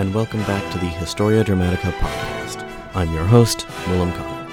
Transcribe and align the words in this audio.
And 0.00 0.14
welcome 0.14 0.40
back 0.44 0.72
to 0.72 0.78
the 0.78 0.86
Historia 0.86 1.44
Dramatica 1.44 1.92
podcast. 1.92 2.66
I'm 2.94 3.12
your 3.12 3.26
host, 3.26 3.66
Willem 3.86 4.10
Connor. 4.14 4.50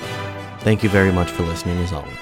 Thank 0.59 0.83
you 0.83 0.89
very 0.89 1.09
much 1.09 1.31
for 1.31 1.43
listening, 1.43 1.77
as 1.77 1.93
always. 1.93 2.17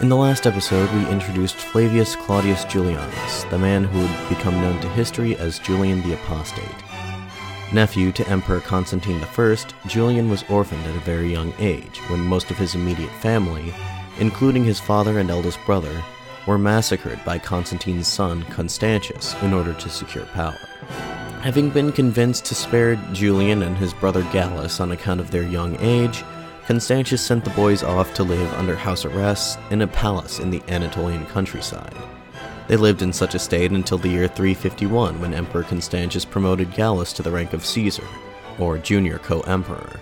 In 0.00 0.08
the 0.08 0.14
last 0.14 0.46
episode, 0.46 0.88
we 0.92 1.10
introduced 1.10 1.56
Flavius 1.56 2.14
Claudius 2.14 2.64
Julianus, 2.66 3.50
the 3.50 3.58
man 3.58 3.82
who 3.82 3.98
would 3.98 4.28
become 4.28 4.60
known 4.60 4.80
to 4.80 4.88
history 4.90 5.34
as 5.38 5.58
Julian 5.58 6.00
the 6.02 6.14
Apostate. 6.14 6.70
Nephew 7.72 8.12
to 8.12 8.28
Emperor 8.28 8.60
Constantine 8.60 9.20
I, 9.20 9.56
Julian 9.88 10.30
was 10.30 10.44
orphaned 10.48 10.86
at 10.86 10.94
a 10.94 11.00
very 11.00 11.32
young 11.32 11.52
age 11.58 11.98
when 12.06 12.20
most 12.20 12.52
of 12.52 12.58
his 12.58 12.76
immediate 12.76 13.10
family, 13.14 13.74
including 14.20 14.62
his 14.62 14.78
father 14.78 15.18
and 15.18 15.32
eldest 15.32 15.58
brother, 15.66 16.04
were 16.46 16.58
massacred 16.58 17.18
by 17.24 17.40
Constantine's 17.40 18.06
son 18.06 18.44
Constantius 18.44 19.34
in 19.42 19.52
order 19.52 19.74
to 19.74 19.90
secure 19.90 20.26
power. 20.26 20.56
Having 21.42 21.70
been 21.70 21.92
convinced 21.92 22.46
to 22.46 22.54
spare 22.56 22.96
Julian 23.12 23.62
and 23.62 23.76
his 23.76 23.94
brother 23.94 24.22
Gallus 24.32 24.80
on 24.80 24.90
account 24.90 25.20
of 25.20 25.30
their 25.30 25.44
young 25.44 25.76
age, 25.78 26.24
Constantius 26.66 27.24
sent 27.24 27.44
the 27.44 27.50
boys 27.50 27.84
off 27.84 28.12
to 28.14 28.24
live 28.24 28.52
under 28.54 28.74
house 28.74 29.04
arrest 29.04 29.56
in 29.70 29.82
a 29.82 29.86
palace 29.86 30.40
in 30.40 30.50
the 30.50 30.60
Anatolian 30.66 31.24
countryside. 31.26 31.94
They 32.66 32.76
lived 32.76 33.02
in 33.02 33.12
such 33.12 33.36
a 33.36 33.38
state 33.38 33.70
until 33.70 33.98
the 33.98 34.08
year 34.08 34.26
351 34.26 35.20
when 35.20 35.32
Emperor 35.32 35.62
Constantius 35.62 36.24
promoted 36.24 36.74
Gallus 36.74 37.12
to 37.14 37.22
the 37.22 37.30
rank 37.30 37.52
of 37.52 37.64
Caesar, 37.64 38.06
or 38.58 38.76
junior 38.76 39.18
co 39.18 39.40
emperor. 39.42 40.00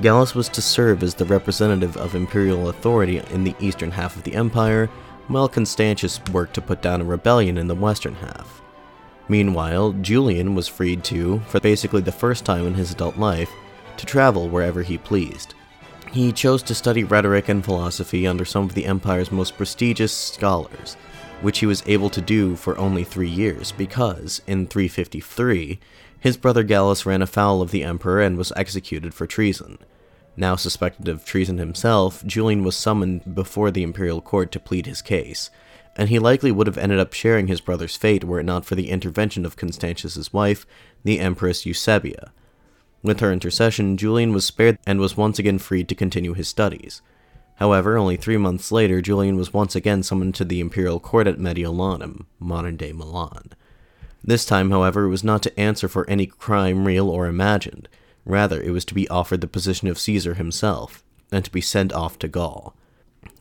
Gallus 0.00 0.36
was 0.36 0.48
to 0.50 0.62
serve 0.62 1.02
as 1.02 1.14
the 1.14 1.24
representative 1.24 1.96
of 1.96 2.14
imperial 2.14 2.68
authority 2.68 3.18
in 3.30 3.42
the 3.42 3.56
eastern 3.58 3.90
half 3.90 4.14
of 4.16 4.22
the 4.22 4.36
empire, 4.36 4.86
while 5.26 5.48
Constantius 5.48 6.20
worked 6.32 6.54
to 6.54 6.62
put 6.62 6.80
down 6.80 7.00
a 7.00 7.04
rebellion 7.04 7.58
in 7.58 7.66
the 7.66 7.74
western 7.74 8.14
half. 8.14 8.61
Meanwhile, 9.28 9.92
Julian 10.00 10.54
was 10.54 10.68
freed 10.68 11.04
to, 11.04 11.40
for 11.48 11.60
basically 11.60 12.02
the 12.02 12.12
first 12.12 12.44
time 12.44 12.66
in 12.66 12.74
his 12.74 12.92
adult 12.92 13.16
life, 13.16 13.50
to 13.96 14.06
travel 14.06 14.48
wherever 14.48 14.82
he 14.82 14.98
pleased. 14.98 15.54
He 16.10 16.32
chose 16.32 16.62
to 16.64 16.74
study 16.74 17.04
rhetoric 17.04 17.48
and 17.48 17.64
philosophy 17.64 18.26
under 18.26 18.44
some 18.44 18.64
of 18.64 18.74
the 18.74 18.84
empire's 18.84 19.32
most 19.32 19.56
prestigious 19.56 20.12
scholars, 20.12 20.94
which 21.40 21.60
he 21.60 21.66
was 21.66 21.82
able 21.86 22.10
to 22.10 22.20
do 22.20 22.56
for 22.56 22.76
only 22.76 23.04
three 23.04 23.28
years 23.28 23.72
because, 23.72 24.42
in 24.46 24.66
353, 24.66 25.78
his 26.20 26.36
brother 26.36 26.62
Gallus 26.62 27.06
ran 27.06 27.22
afoul 27.22 27.62
of 27.62 27.70
the 27.70 27.82
emperor 27.82 28.20
and 28.20 28.36
was 28.36 28.52
executed 28.56 29.14
for 29.14 29.26
treason. 29.26 29.78
Now 30.36 30.56
suspected 30.56 31.08
of 31.08 31.24
treason 31.24 31.58
himself, 31.58 32.24
Julian 32.24 32.62
was 32.62 32.76
summoned 32.76 33.34
before 33.34 33.70
the 33.70 33.82
imperial 33.82 34.20
court 34.20 34.52
to 34.52 34.60
plead 34.60 34.86
his 34.86 35.02
case, 35.02 35.50
and 35.96 36.08
he 36.08 36.18
likely 36.18 36.50
would 36.50 36.66
have 36.66 36.78
ended 36.78 36.98
up 36.98 37.12
sharing 37.12 37.46
his 37.46 37.60
brother's 37.60 37.96
fate 37.96 38.24
were 38.24 38.40
it 38.40 38.44
not 38.44 38.64
for 38.64 38.74
the 38.74 38.90
intervention 38.90 39.44
of 39.44 39.56
Constantius's 39.56 40.32
wife, 40.32 40.66
the 41.04 41.20
Empress 41.20 41.64
Eusebia. 41.64 42.30
With 43.02 43.20
her 43.20 43.32
intercession, 43.32 43.96
Julian 43.96 44.32
was 44.32 44.44
spared 44.44 44.78
and 44.86 45.00
was 45.00 45.16
once 45.16 45.38
again 45.38 45.58
freed 45.58 45.88
to 45.88 45.94
continue 45.94 46.34
his 46.34 46.48
studies. 46.48 47.02
However, 47.56 47.96
only 47.96 48.16
three 48.16 48.36
months 48.36 48.72
later, 48.72 49.02
Julian 49.02 49.36
was 49.36 49.52
once 49.52 49.76
again 49.76 50.02
summoned 50.02 50.34
to 50.36 50.44
the 50.44 50.60
imperial 50.60 51.00
court 51.00 51.26
at 51.26 51.38
Mediolanum, 51.38 52.26
modern 52.38 52.76
day 52.76 52.92
Milan. 52.92 53.50
This 54.24 54.44
time, 54.44 54.70
however, 54.70 55.04
it 55.04 55.10
was 55.10 55.24
not 55.24 55.42
to 55.42 55.60
answer 55.60 55.88
for 55.88 56.08
any 56.08 56.26
crime 56.26 56.84
real 56.84 57.10
or 57.10 57.26
imagined. 57.26 57.88
Rather, 58.24 58.62
it 58.62 58.70
was 58.70 58.84
to 58.86 58.94
be 58.94 59.08
offered 59.08 59.40
the 59.40 59.48
position 59.48 59.88
of 59.88 59.98
Caesar 59.98 60.34
himself, 60.34 61.02
and 61.32 61.44
to 61.44 61.50
be 61.50 61.60
sent 61.60 61.92
off 61.92 62.18
to 62.20 62.28
Gaul. 62.28 62.74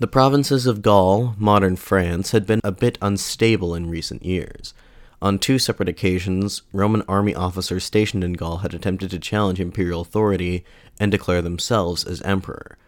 The 0.01 0.07
provinces 0.07 0.65
of 0.65 0.81
Gaul, 0.81 1.35
modern 1.37 1.75
France, 1.75 2.31
had 2.31 2.47
been 2.47 2.59
a 2.63 2.71
bit 2.71 2.97
unstable 3.03 3.75
in 3.75 3.87
recent 3.87 4.25
years. 4.25 4.73
On 5.21 5.37
two 5.37 5.59
separate 5.59 5.89
occasions, 5.89 6.63
Roman 6.73 7.03
army 7.03 7.35
officers 7.35 7.83
stationed 7.83 8.23
in 8.23 8.33
Gaul 8.33 8.57
had 8.57 8.73
attempted 8.73 9.11
to 9.11 9.19
challenge 9.19 9.59
imperial 9.59 10.01
authority 10.01 10.65
and 10.99 11.11
declare 11.11 11.43
themselves 11.43 12.03
as 12.03 12.19
emperor. 12.23 12.79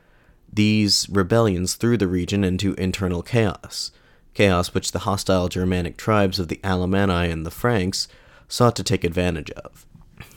These 0.52 1.08
rebellions 1.08 1.76
threw 1.76 1.98
the 1.98 2.08
region 2.08 2.44
into 2.44 2.74
internal 2.80 3.22
chaos, 3.22 3.92
chaos 4.34 4.74
which 4.74 4.92
the 4.92 5.06
hostile 5.06 5.50
Germanic 5.50 5.98
tribes 5.98 6.40
of 6.40 6.48
the 6.48 6.60
Alemanni 6.64 7.30
and 7.32 7.46
the 7.46 7.52
Franks 7.52 8.08
sought 8.48 8.76
to 8.78 8.84
take 8.84 9.04
advantage 9.04 9.52
of. 9.52 9.86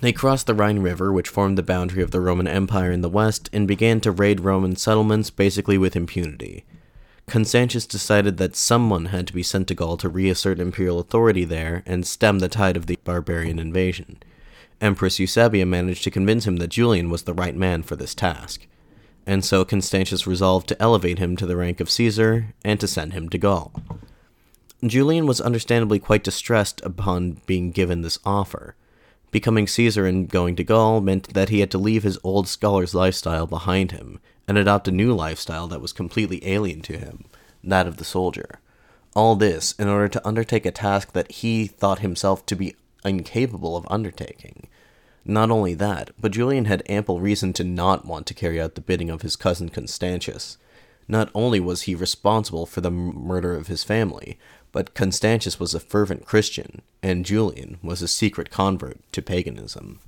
They 0.00 0.12
crossed 0.12 0.46
the 0.46 0.54
Rhine 0.54 0.80
River, 0.80 1.12
which 1.12 1.28
formed 1.28 1.56
the 1.56 1.62
boundary 1.62 2.02
of 2.02 2.10
the 2.10 2.20
Roman 2.20 2.46
Empire 2.46 2.90
in 2.90 3.02
the 3.02 3.08
west, 3.08 3.48
and 3.52 3.68
began 3.68 4.00
to 4.00 4.10
raid 4.10 4.40
Roman 4.40 4.76
settlements 4.76 5.30
basically 5.30 5.78
with 5.78 5.96
impunity. 5.96 6.64
Constantius 7.26 7.86
decided 7.86 8.36
that 8.36 8.54
someone 8.56 9.06
had 9.06 9.26
to 9.26 9.32
be 9.32 9.42
sent 9.42 9.68
to 9.68 9.74
Gaul 9.74 9.96
to 9.96 10.08
reassert 10.08 10.60
imperial 10.60 11.00
authority 11.00 11.44
there 11.44 11.82
and 11.86 12.06
stem 12.06 12.38
the 12.38 12.48
tide 12.48 12.76
of 12.76 12.86
the 12.86 12.98
barbarian 13.04 13.58
invasion. 13.58 14.18
Empress 14.80 15.18
Eusebia 15.18 15.66
managed 15.66 16.04
to 16.04 16.10
convince 16.10 16.46
him 16.46 16.56
that 16.56 16.68
Julian 16.68 17.10
was 17.10 17.22
the 17.22 17.34
right 17.34 17.56
man 17.56 17.82
for 17.82 17.96
this 17.96 18.14
task 18.14 18.66
and 19.26 19.44
so 19.44 19.64
Constantius 19.64 20.26
resolved 20.26 20.68
to 20.68 20.80
elevate 20.80 21.18
him 21.18 21.36
to 21.36 21.46
the 21.46 21.56
rank 21.56 21.80
of 21.80 21.90
Caesar 21.90 22.54
and 22.64 22.78
to 22.78 22.86
send 22.86 23.12
him 23.12 23.28
to 23.30 23.38
Gaul. 23.38 23.72
Julian 24.84 25.26
was 25.26 25.40
understandably 25.40 25.98
quite 25.98 26.22
distressed 26.22 26.80
upon 26.82 27.40
being 27.46 27.72
given 27.72 28.02
this 28.02 28.20
offer. 28.24 28.76
Becoming 29.36 29.66
Caesar 29.66 30.06
and 30.06 30.30
going 30.30 30.56
to 30.56 30.64
Gaul 30.64 31.02
meant 31.02 31.34
that 31.34 31.50
he 31.50 31.60
had 31.60 31.70
to 31.72 31.76
leave 31.76 32.04
his 32.04 32.18
old 32.24 32.48
scholar's 32.48 32.94
lifestyle 32.94 33.46
behind 33.46 33.92
him 33.92 34.18
and 34.48 34.56
adopt 34.56 34.88
a 34.88 34.90
new 34.90 35.14
lifestyle 35.14 35.68
that 35.68 35.82
was 35.82 35.92
completely 35.92 36.40
alien 36.48 36.80
to 36.80 36.96
him, 36.96 37.26
that 37.62 37.86
of 37.86 37.98
the 37.98 38.04
soldier. 38.04 38.60
All 39.14 39.36
this 39.36 39.72
in 39.72 39.88
order 39.88 40.08
to 40.08 40.26
undertake 40.26 40.64
a 40.64 40.70
task 40.70 41.12
that 41.12 41.30
he 41.30 41.66
thought 41.66 41.98
himself 41.98 42.46
to 42.46 42.56
be 42.56 42.76
incapable 43.04 43.76
of 43.76 43.86
undertaking. 43.90 44.68
Not 45.22 45.50
only 45.50 45.74
that, 45.74 46.12
but 46.18 46.32
Julian 46.32 46.64
had 46.64 46.82
ample 46.88 47.20
reason 47.20 47.52
to 47.52 47.62
not 47.62 48.06
want 48.06 48.26
to 48.28 48.34
carry 48.34 48.58
out 48.58 48.74
the 48.74 48.80
bidding 48.80 49.10
of 49.10 49.20
his 49.20 49.36
cousin 49.36 49.68
Constantius. 49.68 50.56
Not 51.08 51.30
only 51.34 51.60
was 51.60 51.82
he 51.82 51.94
responsible 51.94 52.64
for 52.64 52.80
the 52.80 52.90
murder 52.90 53.54
of 53.54 53.66
his 53.66 53.84
family, 53.84 54.38
but 54.76 54.92
Constantius 54.92 55.58
was 55.58 55.74
a 55.74 55.80
fervent 55.80 56.26
Christian, 56.26 56.82
and 57.02 57.24
Julian 57.24 57.78
was 57.82 58.02
a 58.02 58.06
secret 58.06 58.50
convert 58.50 59.00
to 59.12 59.22
paganism. 59.22 60.00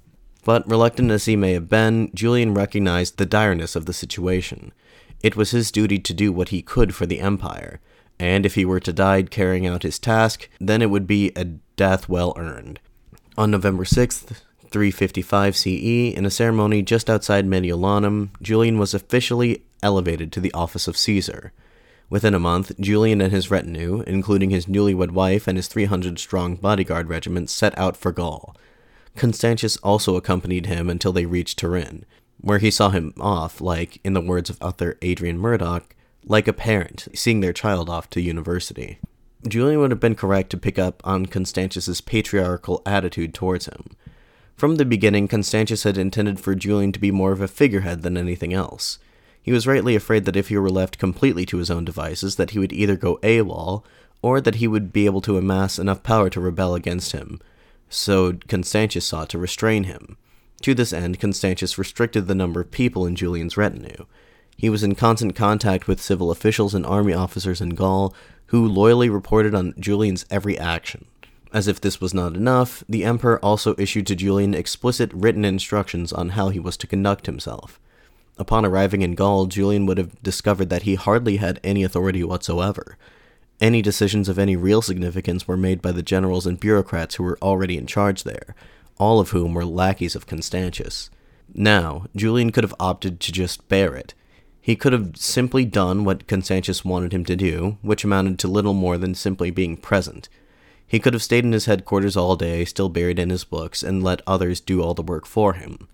But 0.45 0.69
reluctant 0.69 1.11
as 1.11 1.25
he 1.25 1.37
may 1.37 1.55
have 1.55 1.71
been, 1.71 2.11
Julian 2.13 2.53
recognized 2.53 3.17
the 3.17 3.25
direness 3.25 3.75
of 3.75 3.87
the 3.87 3.95
situation. 3.95 4.75
It 5.23 5.37
was 5.37 5.53
his 5.53 5.73
duty 5.73 5.99
to 6.01 6.13
do 6.13 6.31
what 6.31 6.51
he 6.51 6.61
could 6.61 6.95
for 6.95 7.07
the 7.07 7.21
empire, 7.21 7.81
and 8.21 8.45
if 8.45 8.57
he 8.57 8.67
were 8.67 8.79
to 8.81 8.93
die 8.93 9.23
carrying 9.23 9.67
out 9.67 9.85
his 9.85 9.99
task, 9.99 10.51
then 10.61 10.83
it 10.83 10.91
would 10.91 11.07
be 11.07 11.33
a 11.35 11.47
death 11.47 12.07
well 12.07 12.35
earned. 12.37 12.79
On 13.39 13.51
November 13.51 13.85
6th, 13.85 14.43
355 14.71 15.57
CE, 15.57 16.15
in 16.15 16.27
a 16.27 16.31
ceremony 16.31 16.83
just 16.83 17.09
outside 17.09 17.47
Mediolanum, 17.47 18.33
Julian 18.43 18.79
was 18.79 18.93
officially 18.93 19.63
elevated 19.83 20.31
to 20.33 20.41
the 20.41 20.53
office 20.53 20.87
of 20.87 20.99
Caesar. 20.99 21.55
Within 22.11 22.35
a 22.35 22.39
month, 22.39 22.73
Julian 22.81 23.21
and 23.21 23.33
his 23.33 23.51
retinue, 23.51 24.03
including 24.07 24.51
his 24.51 24.67
newlywed 24.67 25.11
wife 25.11 25.47
and 25.47 25.59
his 25.59 25.69
300 25.69 26.19
strong 26.19 26.57
bodyguard 26.57 27.09
regiment, 27.09 27.51
set 27.51 27.77
out 27.79 27.97
for 27.97 28.13
Gaul. 28.13 28.57
Constantius 29.15 29.77
also 29.79 30.17
accompanied 30.17 30.67
him 30.67 30.89
until 30.89 31.13
they 31.13 31.27
reached 31.27 31.59
Turin, 31.59 32.07
where 32.41 32.59
he 32.59 32.71
saw 32.71 32.91
him 32.91 33.13
off, 33.21 33.61
like, 33.61 34.01
in 34.05 34.15
the 34.15 34.21
words 34.21 34.49
of 34.49 34.63
author 34.63 34.97
Adrian 35.03 35.39
Murdoch, 35.39 35.95
like 36.25 36.49
a 36.49 36.53
parent 36.53 37.09
seeing 37.15 37.41
their 37.41 37.53
child 37.53 37.91
off 37.91 38.09
to 38.11 38.21
university. 38.21 38.99
Julian 39.47 39.81
would 39.81 39.91
have 39.91 40.01
been 40.01 40.15
correct 40.15 40.51
to 40.51 40.57
pick 40.57 40.79
up 40.79 41.01
on 41.05 41.27
Constantius's 41.27 42.01
patriarchal 42.01 42.83
attitude 42.87 43.35
towards 43.35 43.67
him. 43.67 43.91
From 44.57 44.77
the 44.77 44.85
beginning, 44.85 45.29
Constantius 45.29 45.85
had 45.85 45.97
intended 45.97 46.41
for 46.41 46.55
Julian 46.55 46.91
to 46.93 46.99
be 46.99 47.11
more 47.11 47.33
of 47.33 47.41
a 47.41 47.49
figurehead 47.49 48.03
than 48.03 48.17
anything 48.17 48.53
else. 48.53 48.99
He 49.49 49.53
was 49.53 49.67
rightly 49.67 49.97
afraid 49.97 50.27
that 50.27 50.37
if 50.37 50.49
he 50.49 50.59
were 50.59 50.69
left 50.69 50.99
completely 50.99 51.47
to 51.47 51.57
his 51.57 51.71
own 51.71 51.87
devices, 51.87 52.37
that 52.37 52.51
he 52.51 52.59
would 52.59 52.71
either 52.71 52.97
go 52.97 53.19
AWOL, 53.23 53.83
or 54.21 54.43
that 54.43 54.57
he 54.57 54.69
would 54.69 54.93
be 54.93 55.07
able 55.07 55.23
to 55.23 55.39
amass 55.39 55.79
enough 55.79 56.03
power 56.03 56.29
to 56.29 56.39
rebel 56.39 56.75
against 56.75 57.13
him. 57.13 57.41
So 57.89 58.35
Constantius 58.47 59.07
sought 59.07 59.31
to 59.31 59.39
restrain 59.39 59.85
him. 59.85 60.19
To 60.61 60.75
this 60.75 60.93
end, 60.93 61.19
Constantius 61.19 61.79
restricted 61.79 62.27
the 62.27 62.35
number 62.35 62.61
of 62.61 62.71
people 62.71 63.07
in 63.07 63.17
Julian's 63.17 63.57
retinue. 63.57 64.05
He 64.59 64.69
was 64.69 64.83
in 64.83 64.95
constant 64.95 65.35
contact 65.35 65.89
with 65.89 65.99
civil 65.99 66.31
officials 66.31 66.75
and 66.75 66.85
army 66.85 67.15
officers 67.15 67.63
in 67.63 67.71
Gaul, 67.71 68.15
who 68.49 68.69
loyally 68.69 69.09
reported 69.09 69.55
on 69.55 69.73
Julian's 69.81 70.27
every 70.31 70.59
action. 70.59 71.07
As 71.55 71.67
if 71.67 71.81
this 71.81 72.03
was 72.03 72.13
not 72.13 72.37
enough, 72.37 72.85
the 72.87 73.03
emperor 73.03 73.43
also 73.43 73.75
issued 73.79 74.07
to 74.09 74.15
Julian 74.15 74.53
explicit 74.53 75.11
written 75.15 75.47
instructions 75.47 76.13
on 76.13 76.29
how 76.37 76.51
he 76.51 76.61
was 76.61 76.77
to 76.77 76.87
conduct 76.87 77.25
himself. 77.25 77.81
Upon 78.39 78.65
arriving 78.65 79.03
in 79.03 79.17
Gaul, 79.17 79.47
Julian 79.47 79.85
would 79.87 79.99
have 79.99 80.23
discovered 80.23 80.71
that 80.71 80.83
he 80.83 80.95
hardly 80.95 81.39
had 81.39 81.59
any 81.65 81.83
authority 81.83 82.23
whatsoever. 82.23 82.97
Any 83.61 83.83
decisions 83.83 84.29
of 84.29 84.39
any 84.39 84.55
real 84.55 84.81
significance 84.81 85.49
were 85.49 85.57
made 85.57 85.83
by 85.83 85.91
the 85.91 86.03
generals 86.03 86.47
and 86.47 86.61
bureaucrats 86.61 87.17
who 87.17 87.25
were 87.25 87.39
already 87.43 87.77
in 87.77 87.89
charge 87.89 88.23
there, 88.23 88.55
all 88.97 89.19
of 89.19 89.31
whom 89.31 89.55
were 89.55 89.65
lackeys 89.65 90.15
of 90.15 90.29
Constantius. 90.29 91.11
Now, 91.53 92.07
Julian 92.15 92.53
could 92.53 92.63
have 92.63 92.75
opted 92.79 93.19
to 93.21 93.33
just 93.33 93.69
bear 93.69 93.97
it. 93.97 94.15
He 94.61 94.77
could 94.77 94.93
have 94.93 95.17
simply 95.17 95.65
done 95.65 96.05
what 96.05 96.29
Constantius 96.29 96.85
wanted 96.85 97.13
him 97.13 97.25
to 97.25 97.35
do, 97.35 97.79
which 97.83 98.05
amounted 98.05 98.39
to 98.39 98.49
little 98.49 98.75
more 98.75 98.99
than 98.99 99.15
simply 99.15 99.51
being 99.51 99.77
present. 99.77 100.29
He 100.87 101.01
could 101.01 101.13
have 101.13 101.23
stayed 101.23 101.45
in 101.45 101.53
his 101.53 101.65
headquarters 101.65 102.17
all 102.17 102.37
day, 102.37 102.65
still 102.65 102.89
buried 102.89 103.19
in 103.19 103.31
his 103.31 103.45
books, 103.45 103.83
and 103.83 104.05
let 104.05 104.23
others 104.27 104.61
do 104.61 104.81
all 104.81 104.95
the 104.95 105.03
work 105.03 105.27
for 105.27 105.55
him. 105.55 105.89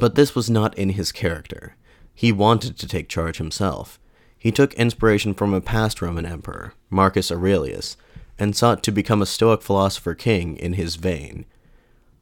But 0.00 0.16
this 0.16 0.34
was 0.34 0.50
not 0.50 0.76
in 0.76 0.90
his 0.90 1.12
character. 1.12 1.76
He 2.14 2.32
wanted 2.32 2.78
to 2.78 2.88
take 2.88 3.08
charge 3.08 3.38
himself. 3.38 3.98
He 4.38 4.52
took 4.52 4.74
inspiration 4.74 5.34
from 5.34 5.52
a 5.52 5.60
past 5.60 6.00
Roman 6.00 6.26
emperor, 6.26 6.74
Marcus 6.90 7.32
Aurelius, 7.32 7.96
and 8.38 8.54
sought 8.54 8.82
to 8.82 8.92
become 8.92 9.22
a 9.22 9.26
Stoic 9.26 9.62
philosopher 9.62 10.14
king 10.14 10.56
in 10.56 10.74
his 10.74 10.96
vein. 10.96 11.44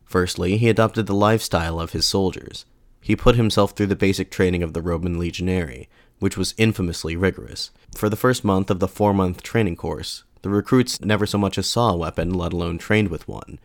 Firstly, 0.04 0.56
he 0.56 0.68
adopted 0.68 1.06
the 1.06 1.14
lifestyle 1.14 1.80
of 1.80 1.92
his 1.92 2.06
soldiers. 2.06 2.64
He 3.00 3.16
put 3.16 3.34
himself 3.34 3.72
through 3.72 3.86
the 3.86 3.96
basic 3.96 4.30
training 4.30 4.62
of 4.62 4.72
the 4.72 4.82
Roman 4.82 5.18
legionary, 5.18 5.88
which 6.20 6.36
was 6.36 6.54
infamously 6.56 7.16
rigorous. 7.16 7.70
For 7.96 8.08
the 8.08 8.16
first 8.16 8.44
month 8.44 8.70
of 8.70 8.78
the 8.78 8.88
four 8.88 9.12
month 9.12 9.42
training 9.42 9.76
course, 9.76 10.22
the 10.42 10.50
recruits 10.50 11.00
never 11.00 11.26
so 11.26 11.38
much 11.38 11.58
as 11.58 11.66
saw 11.66 11.90
a 11.90 11.96
weapon, 11.96 12.32
let 12.32 12.52
alone 12.52 12.78
trained 12.78 13.08
with 13.08 13.26
one. 13.26 13.58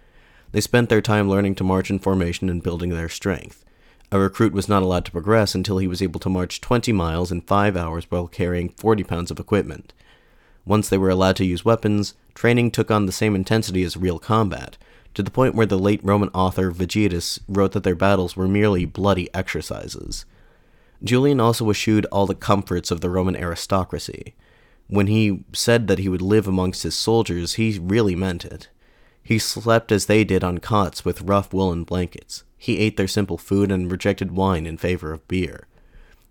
They 0.51 0.61
spent 0.61 0.89
their 0.89 1.01
time 1.01 1.29
learning 1.29 1.55
to 1.55 1.63
march 1.63 1.89
in 1.89 1.99
formation 1.99 2.49
and 2.49 2.63
building 2.63 2.89
their 2.89 3.09
strength. 3.09 3.63
A 4.09 4.19
recruit 4.19 4.53
was 4.53 4.69
not 4.69 4.83
allowed 4.83 5.03
to 5.05 5.11
progress 5.11 5.53
until 5.53 5.79
he 5.79 5.87
was 5.87 6.01
able 6.01 6.21
to 6.21 6.29
march 6.29 6.61
20 6.61 6.93
miles 6.93 7.29
in 7.29 7.41
5 7.41 7.75
hours 7.75 8.05
while 8.09 8.27
carrying 8.27 8.69
40 8.69 9.03
pounds 9.03 9.31
of 9.31 9.39
equipment. 9.39 9.91
Once 10.65 10.87
they 10.87 10.97
were 10.97 11.09
allowed 11.09 11.35
to 11.37 11.45
use 11.45 11.65
weapons, 11.65 12.13
training 12.33 12.71
took 12.71 12.89
on 12.89 13.05
the 13.05 13.11
same 13.11 13.35
intensity 13.35 13.83
as 13.83 13.97
real 13.97 14.17
combat, 14.17 14.77
to 15.13 15.21
the 15.21 15.31
point 15.31 15.55
where 15.55 15.65
the 15.65 15.77
late 15.77 15.99
Roman 16.03 16.29
author 16.29 16.71
Vegetius 16.71 17.39
wrote 17.49 17.73
that 17.73 17.83
their 17.83 17.95
battles 17.95 18.37
were 18.37 18.47
merely 18.47 18.85
bloody 18.85 19.33
exercises. 19.33 20.25
Julian 21.03 21.41
also 21.41 21.69
eschewed 21.69 22.05
all 22.05 22.25
the 22.25 22.35
comforts 22.35 22.91
of 22.91 23.01
the 23.01 23.09
Roman 23.09 23.35
aristocracy. 23.35 24.35
When 24.87 25.07
he 25.07 25.43
said 25.51 25.87
that 25.87 25.99
he 25.99 26.07
would 26.07 26.21
live 26.21 26.47
amongst 26.47 26.83
his 26.83 26.95
soldiers, 26.95 27.55
he 27.55 27.77
really 27.77 28.15
meant 28.15 28.45
it. 28.45 28.69
He 29.21 29.37
slept 29.37 29.91
as 29.91 30.05
they 30.05 30.23
did 30.23 30.45
on 30.45 30.59
cots 30.59 31.03
with 31.03 31.23
rough 31.23 31.51
woolen 31.51 31.83
blankets. 31.83 32.45
He 32.57 32.79
ate 32.79 32.97
their 32.97 33.07
simple 33.07 33.37
food 33.37 33.71
and 33.71 33.91
rejected 33.91 34.31
wine 34.31 34.65
in 34.65 34.77
favor 34.77 35.13
of 35.13 35.27
beer. 35.27 35.67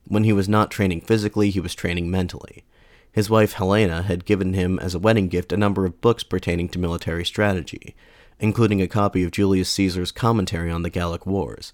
When 0.09 0.25
he 0.25 0.33
was 0.33 0.49
not 0.49 0.71
training 0.71 1.03
physically, 1.03 1.51
he 1.51 1.61
was 1.61 1.75
training 1.75 2.11
mentally. 2.11 2.65
His 3.11 3.31
wife 3.31 3.55
Helena 3.55 4.03
had 4.03 4.25
given 4.25 4.53
him 4.53 4.79
as 4.79 4.95
a 4.95 4.99
wedding 4.99 5.29
gift 5.29 5.53
a 5.53 5.57
number 5.57 5.87
of 5.87 6.01
books 6.01 6.23
pertaining 6.23 6.69
to 6.71 6.79
military 6.79 7.25
strategy, 7.25 7.95
including 8.39 8.83
a 8.83 8.89
copy 8.89 9.23
of 9.23 9.31
Julius 9.31 9.71
Caesar's 9.71 10.13
commentary 10.13 10.71
on 10.71 10.83
the 10.83 10.91
Gallic 10.91 11.27
Wars, 11.27 11.73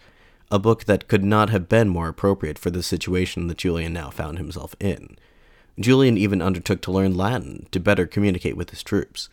a 0.50 0.58
book 0.58 0.84
that 0.84 1.08
could 1.08 1.24
not 1.24 1.50
have 1.50 1.68
been 1.68 1.88
more 1.88 2.08
appropriate 2.08 2.58
for 2.58 2.70
the 2.70 2.82
situation 2.82 3.48
that 3.48 3.58
Julian 3.58 3.92
now 3.92 4.10
found 4.10 4.38
himself 4.38 4.76
in. 4.78 5.16
Julian 5.80 6.18
even 6.18 6.42
undertook 6.42 6.82
to 6.82 6.92
learn 6.92 7.16
Latin 7.16 7.66
to 7.72 7.80
better 7.80 8.06
communicate 8.06 8.56
with 8.56 8.70
his 8.70 8.82
troops. 8.82 9.28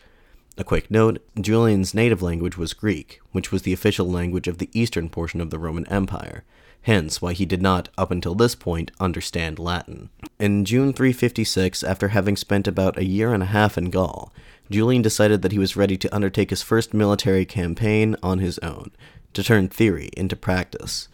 A 0.60 0.62
quick 0.62 0.90
note 0.90 1.24
Julian's 1.40 1.94
native 1.94 2.20
language 2.20 2.58
was 2.58 2.74
Greek, 2.74 3.22
which 3.32 3.50
was 3.50 3.62
the 3.62 3.72
official 3.72 4.06
language 4.06 4.46
of 4.46 4.58
the 4.58 4.68
eastern 4.74 5.08
portion 5.08 5.40
of 5.40 5.48
the 5.48 5.58
Roman 5.58 5.86
Empire, 5.86 6.44
hence 6.82 7.22
why 7.22 7.32
he 7.32 7.46
did 7.46 7.62
not, 7.62 7.88
up 7.96 8.10
until 8.10 8.34
this 8.34 8.54
point, 8.54 8.90
understand 9.00 9.58
Latin. 9.58 10.10
In 10.38 10.66
June 10.66 10.92
356, 10.92 11.82
after 11.82 12.08
having 12.08 12.36
spent 12.36 12.68
about 12.68 12.98
a 12.98 13.06
year 13.06 13.32
and 13.32 13.42
a 13.42 13.46
half 13.46 13.78
in 13.78 13.88
Gaul, 13.88 14.34
Julian 14.70 15.00
decided 15.00 15.40
that 15.40 15.52
he 15.52 15.58
was 15.58 15.76
ready 15.76 15.96
to 15.96 16.14
undertake 16.14 16.50
his 16.50 16.60
first 16.60 16.92
military 16.92 17.46
campaign 17.46 18.14
on 18.22 18.38
his 18.38 18.58
own, 18.58 18.90
to 19.32 19.42
turn 19.42 19.66
theory 19.66 20.10
into 20.14 20.36
practice. 20.36 21.08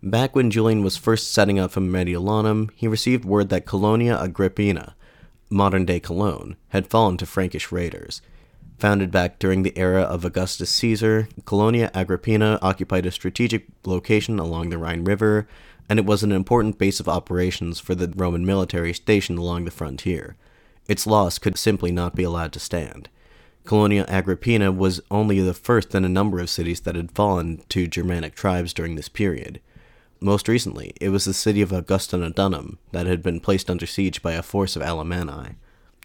Back 0.00 0.36
when 0.36 0.48
Julian 0.48 0.84
was 0.84 0.96
first 0.96 1.34
setting 1.34 1.58
up 1.58 1.72
from 1.72 1.90
Mediolanum, 1.90 2.70
he 2.76 2.86
received 2.86 3.24
word 3.24 3.48
that 3.48 3.66
Colonia 3.66 4.16
Agrippina, 4.16 4.94
modern 5.50 5.84
day 5.84 5.98
Cologne, 5.98 6.54
had 6.68 6.86
fallen 6.86 7.16
to 7.16 7.26
Frankish 7.26 7.72
raiders. 7.72 8.22
Founded 8.78 9.10
back 9.10 9.38
during 9.38 9.62
the 9.62 9.76
era 9.78 10.02
of 10.02 10.24
Augustus 10.24 10.70
Caesar, 10.70 11.28
Colonia 11.46 11.90
Agrippina 11.94 12.58
occupied 12.60 13.06
a 13.06 13.10
strategic 13.10 13.66
location 13.86 14.38
along 14.38 14.68
the 14.68 14.76
Rhine 14.76 15.02
River, 15.02 15.48
and 15.88 15.98
it 15.98 16.04
was 16.04 16.22
an 16.22 16.30
important 16.30 16.76
base 16.76 17.00
of 17.00 17.08
operations 17.08 17.80
for 17.80 17.94
the 17.94 18.12
Roman 18.14 18.44
military 18.44 18.92
stationed 18.92 19.38
along 19.38 19.64
the 19.64 19.70
frontier. 19.70 20.36
Its 20.88 21.06
loss 21.06 21.38
could 21.38 21.56
simply 21.56 21.90
not 21.90 22.14
be 22.14 22.22
allowed 22.22 22.52
to 22.52 22.60
stand. 22.60 23.08
Colonia 23.64 24.04
Agrippina 24.08 24.70
was 24.70 25.00
only 25.10 25.40
the 25.40 25.54
first 25.54 25.94
in 25.94 26.04
a 26.04 26.08
number 26.08 26.38
of 26.38 26.50
cities 26.50 26.80
that 26.82 26.96
had 26.96 27.10
fallen 27.12 27.62
to 27.70 27.86
Germanic 27.86 28.34
tribes 28.34 28.74
during 28.74 28.94
this 28.94 29.08
period. 29.08 29.58
Most 30.20 30.48
recently, 30.48 30.92
it 31.00 31.08
was 31.08 31.24
the 31.24 31.34
city 31.34 31.62
of 31.62 31.70
Augustodunum 31.70 32.76
that 32.92 33.06
had 33.06 33.22
been 33.22 33.40
placed 33.40 33.70
under 33.70 33.86
siege 33.86 34.22
by 34.22 34.32
a 34.32 34.42
force 34.42 34.76
of 34.76 34.82
Alemanni. 34.82 35.56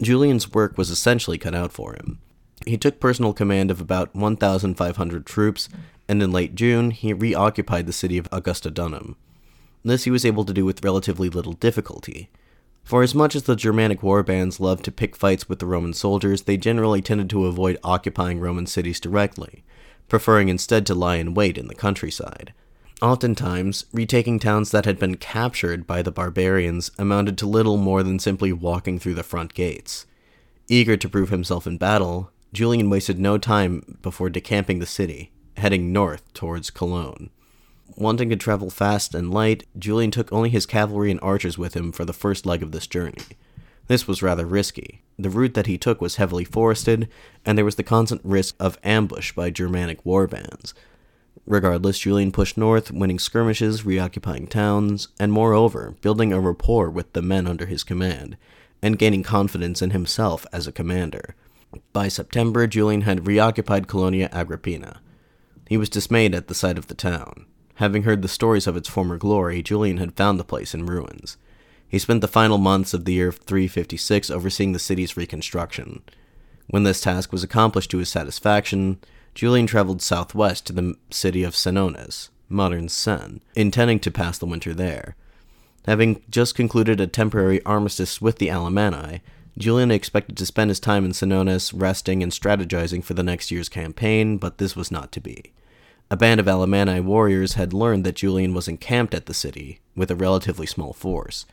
Julian's 0.01 0.53
work 0.53 0.77
was 0.77 0.89
essentially 0.89 1.37
cut 1.37 1.53
out 1.53 1.71
for 1.73 1.93
him. 1.93 2.19
He 2.65 2.77
took 2.77 2.99
personal 2.99 3.33
command 3.33 3.71
of 3.71 3.81
about 3.81 4.15
1,500 4.15 5.25
troops, 5.25 5.69
and 6.07 6.21
in 6.21 6.31
late 6.31 6.55
June, 6.55 6.91
he 6.91 7.13
reoccupied 7.13 7.87
the 7.87 7.93
city 7.93 8.17
of 8.17 8.29
Augustodunum. 8.29 9.15
This 9.83 10.03
he 10.03 10.11
was 10.11 10.25
able 10.25 10.45
to 10.45 10.53
do 10.53 10.63
with 10.63 10.83
relatively 10.83 11.29
little 11.29 11.53
difficulty. 11.53 12.29
For 12.83 13.03
as 13.03 13.15
much 13.15 13.35
as 13.35 13.43
the 13.43 13.55
Germanic 13.55 14.03
war 14.03 14.21
bands 14.23 14.59
loved 14.59 14.85
to 14.85 14.91
pick 14.91 15.15
fights 15.15 15.49
with 15.49 15.59
the 15.59 15.65
Roman 15.65 15.93
soldiers, 15.93 16.43
they 16.43 16.57
generally 16.57 17.01
tended 17.01 17.29
to 17.31 17.45
avoid 17.45 17.79
occupying 17.83 18.39
Roman 18.39 18.67
cities 18.67 18.99
directly, 18.99 19.63
preferring 20.07 20.49
instead 20.49 20.85
to 20.87 20.95
lie 20.95 21.15
in 21.15 21.33
wait 21.33 21.57
in 21.57 21.67
the 21.67 21.75
countryside. 21.75 22.53
Oftentimes, 23.01 23.85
retaking 23.91 24.37
towns 24.37 24.69
that 24.71 24.85
had 24.85 24.99
been 24.99 25.15
captured 25.15 25.87
by 25.87 26.03
the 26.03 26.11
barbarians 26.11 26.91
amounted 26.99 27.37
to 27.39 27.47
little 27.47 27.77
more 27.77 28.03
than 28.03 28.19
simply 28.19 28.53
walking 28.53 28.99
through 28.99 29.15
the 29.15 29.23
front 29.23 29.55
gates. 29.55 30.05
Eager 30.67 30.95
to 30.97 31.09
prove 31.09 31.29
himself 31.29 31.65
in 31.65 31.77
battle, 31.77 32.31
Julian 32.53 32.89
wasted 32.89 33.17
no 33.17 33.37
time 33.37 33.97
before 34.01 34.29
decamping 34.29 34.79
the 34.79 34.85
city, 34.85 35.31
heading 35.55 35.93
north 35.93 36.33
towards 36.33 36.69
Cologne. 36.69 37.29
Wanting 37.95 38.29
to 38.29 38.35
travel 38.35 38.69
fast 38.69 39.15
and 39.15 39.31
light, 39.31 39.65
Julian 39.79 40.11
took 40.11 40.31
only 40.33 40.49
his 40.49 40.65
cavalry 40.65 41.11
and 41.11 41.19
archers 41.21 41.57
with 41.57 41.75
him 41.75 41.93
for 41.93 42.03
the 42.03 42.13
first 42.13 42.45
leg 42.45 42.61
of 42.61 42.73
this 42.73 42.87
journey. 42.87 43.23
This 43.87 44.05
was 44.05 44.21
rather 44.21 44.45
risky. 44.45 45.01
The 45.17 45.29
route 45.29 45.53
that 45.53 45.67
he 45.67 45.77
took 45.77 46.01
was 46.01 46.17
heavily 46.17 46.43
forested, 46.43 47.07
and 47.45 47.57
there 47.57 47.65
was 47.65 47.75
the 47.75 47.83
constant 47.83 48.21
risk 48.23 48.55
of 48.59 48.77
ambush 48.83 49.31
by 49.31 49.49
Germanic 49.49 50.03
warbands. 50.03 50.73
Regardless, 51.45 51.99
Julian 51.99 52.31
pushed 52.31 52.57
north, 52.57 52.91
winning 52.91 53.19
skirmishes, 53.19 53.85
reoccupying 53.85 54.47
towns, 54.47 55.07
and 55.19 55.31
moreover, 55.31 55.95
building 56.01 56.33
a 56.33 56.39
rapport 56.39 56.89
with 56.89 57.13
the 57.13 57.21
men 57.21 57.47
under 57.47 57.65
his 57.65 57.83
command, 57.83 58.35
and 58.81 58.99
gaining 58.99 59.23
confidence 59.23 59.81
in 59.81 59.91
himself 59.91 60.45
as 60.51 60.67
a 60.67 60.71
commander. 60.71 61.35
By 61.93 62.07
September, 62.07 62.67
Julian 62.67 63.01
had 63.01 63.27
reoccupied 63.27 63.87
Colonia 63.87 64.29
Agrippina. 64.31 65.01
He 65.67 65.77
was 65.77 65.89
dismayed 65.89 66.35
at 66.35 66.47
the 66.47 66.53
sight 66.53 66.77
of 66.77 66.87
the 66.87 66.93
town. 66.93 67.45
Having 67.75 68.03
heard 68.03 68.21
the 68.21 68.27
stories 68.27 68.67
of 68.67 68.75
its 68.75 68.89
former 68.89 69.17
glory, 69.17 69.61
Julian 69.61 69.97
had 69.97 70.15
found 70.15 70.39
the 70.39 70.43
place 70.43 70.73
in 70.73 70.85
ruins. 70.85 71.37
He 71.87 71.99
spent 71.99 72.21
the 72.21 72.27
final 72.27 72.57
months 72.57 72.93
of 72.93 73.05
the 73.05 73.13
year 73.13 73.31
356 73.31 74.29
overseeing 74.29 74.71
the 74.71 74.79
city's 74.79 75.17
reconstruction. 75.17 76.03
When 76.67 76.83
this 76.83 77.01
task 77.01 77.31
was 77.31 77.43
accomplished 77.43 77.91
to 77.91 77.97
his 77.97 78.09
satisfaction, 78.09 78.99
Julian 79.33 79.67
traveled 79.67 80.01
southwest 80.01 80.67
to 80.67 80.73
the 80.73 80.95
city 81.09 81.43
of 81.43 81.53
Senones, 81.53 82.29
modern 82.49 82.89
Sen, 82.89 83.41
intending 83.55 83.99
to 83.99 84.11
pass 84.11 84.37
the 84.37 84.45
winter 84.45 84.73
there. 84.73 85.15
Having 85.85 86.21
just 86.29 86.53
concluded 86.53 87.01
a 87.01 87.07
temporary 87.07 87.63
armistice 87.65 88.21
with 88.21 88.37
the 88.37 88.49
Alemanni, 88.49 89.21
Julian 89.57 89.91
expected 89.91 90.37
to 90.37 90.45
spend 90.45 90.69
his 90.69 90.79
time 90.79 91.05
in 91.05 91.11
Senones 91.11 91.73
resting 91.75 92.23
and 92.23 92.31
strategizing 92.31 93.03
for 93.03 93.13
the 93.13 93.23
next 93.23 93.51
year's 93.51 93.69
campaign, 93.69 94.37
but 94.37 94.57
this 94.57 94.75
was 94.75 94.91
not 94.91 95.11
to 95.11 95.21
be. 95.21 95.53
A 96.09 96.17
band 96.17 96.39
of 96.39 96.47
Alemanni 96.47 96.99
warriors 96.99 97.53
had 97.53 97.73
learned 97.73 98.05
that 98.05 98.15
Julian 98.15 98.53
was 98.53 98.67
encamped 98.67 99.13
at 99.13 99.25
the 99.25 99.33
city, 99.33 99.79
with 99.95 100.11
a 100.11 100.15
relatively 100.15 100.65
small 100.65 100.93
force. 100.93 101.45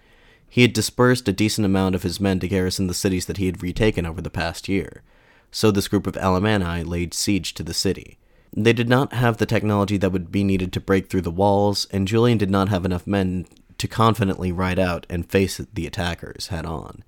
He 0.49 0.63
had 0.63 0.73
dispersed 0.73 1.29
a 1.29 1.33
decent 1.33 1.65
amount 1.65 1.95
of 1.95 2.03
his 2.03 2.21
men 2.21 2.41
to 2.41 2.49
garrison 2.49 2.87
the 2.87 2.95
cities 2.95 3.27
that 3.27 3.37
he 3.37 3.47
had 3.47 3.63
retaken 3.63 4.07
over 4.07 4.21
the 4.21 4.31
past 4.31 4.69
year 4.69 5.03
so 5.51 5.71
this 5.71 5.89
group 5.89 6.07
of 6.07 6.17
Alemanni 6.17 6.85
laid 6.85 7.15
siege 7.15 7.55
to 7.55 7.63
the 7.63 7.75
city. 7.75 8.19
They 8.57 8.73
did 8.73 8.89
not 8.89 9.13
have 9.13 9.37
the 9.37 9.47
technology 9.47 9.97
that 9.99 10.11
would 10.13 10.33
be 10.33 10.45
needed 10.45 10.73
to 10.73 10.81
break 10.81 11.09
through 11.09 11.23
the 11.23 11.31
walls, 11.31 11.87
and 11.91 12.09
Julian 12.09 12.39
did 12.39 12.51
not 12.51 12.69
have 12.69 12.85
enough 12.85 13.07
men 13.07 13.47
to 13.79 13.89
confidently 13.89 14.51
ride 14.53 14.79
out 14.79 15.07
and 15.09 15.31
face 15.31 15.61
the 15.73 15.87
attackers 15.87 16.49
head 16.49 16.67
on. 16.67 17.05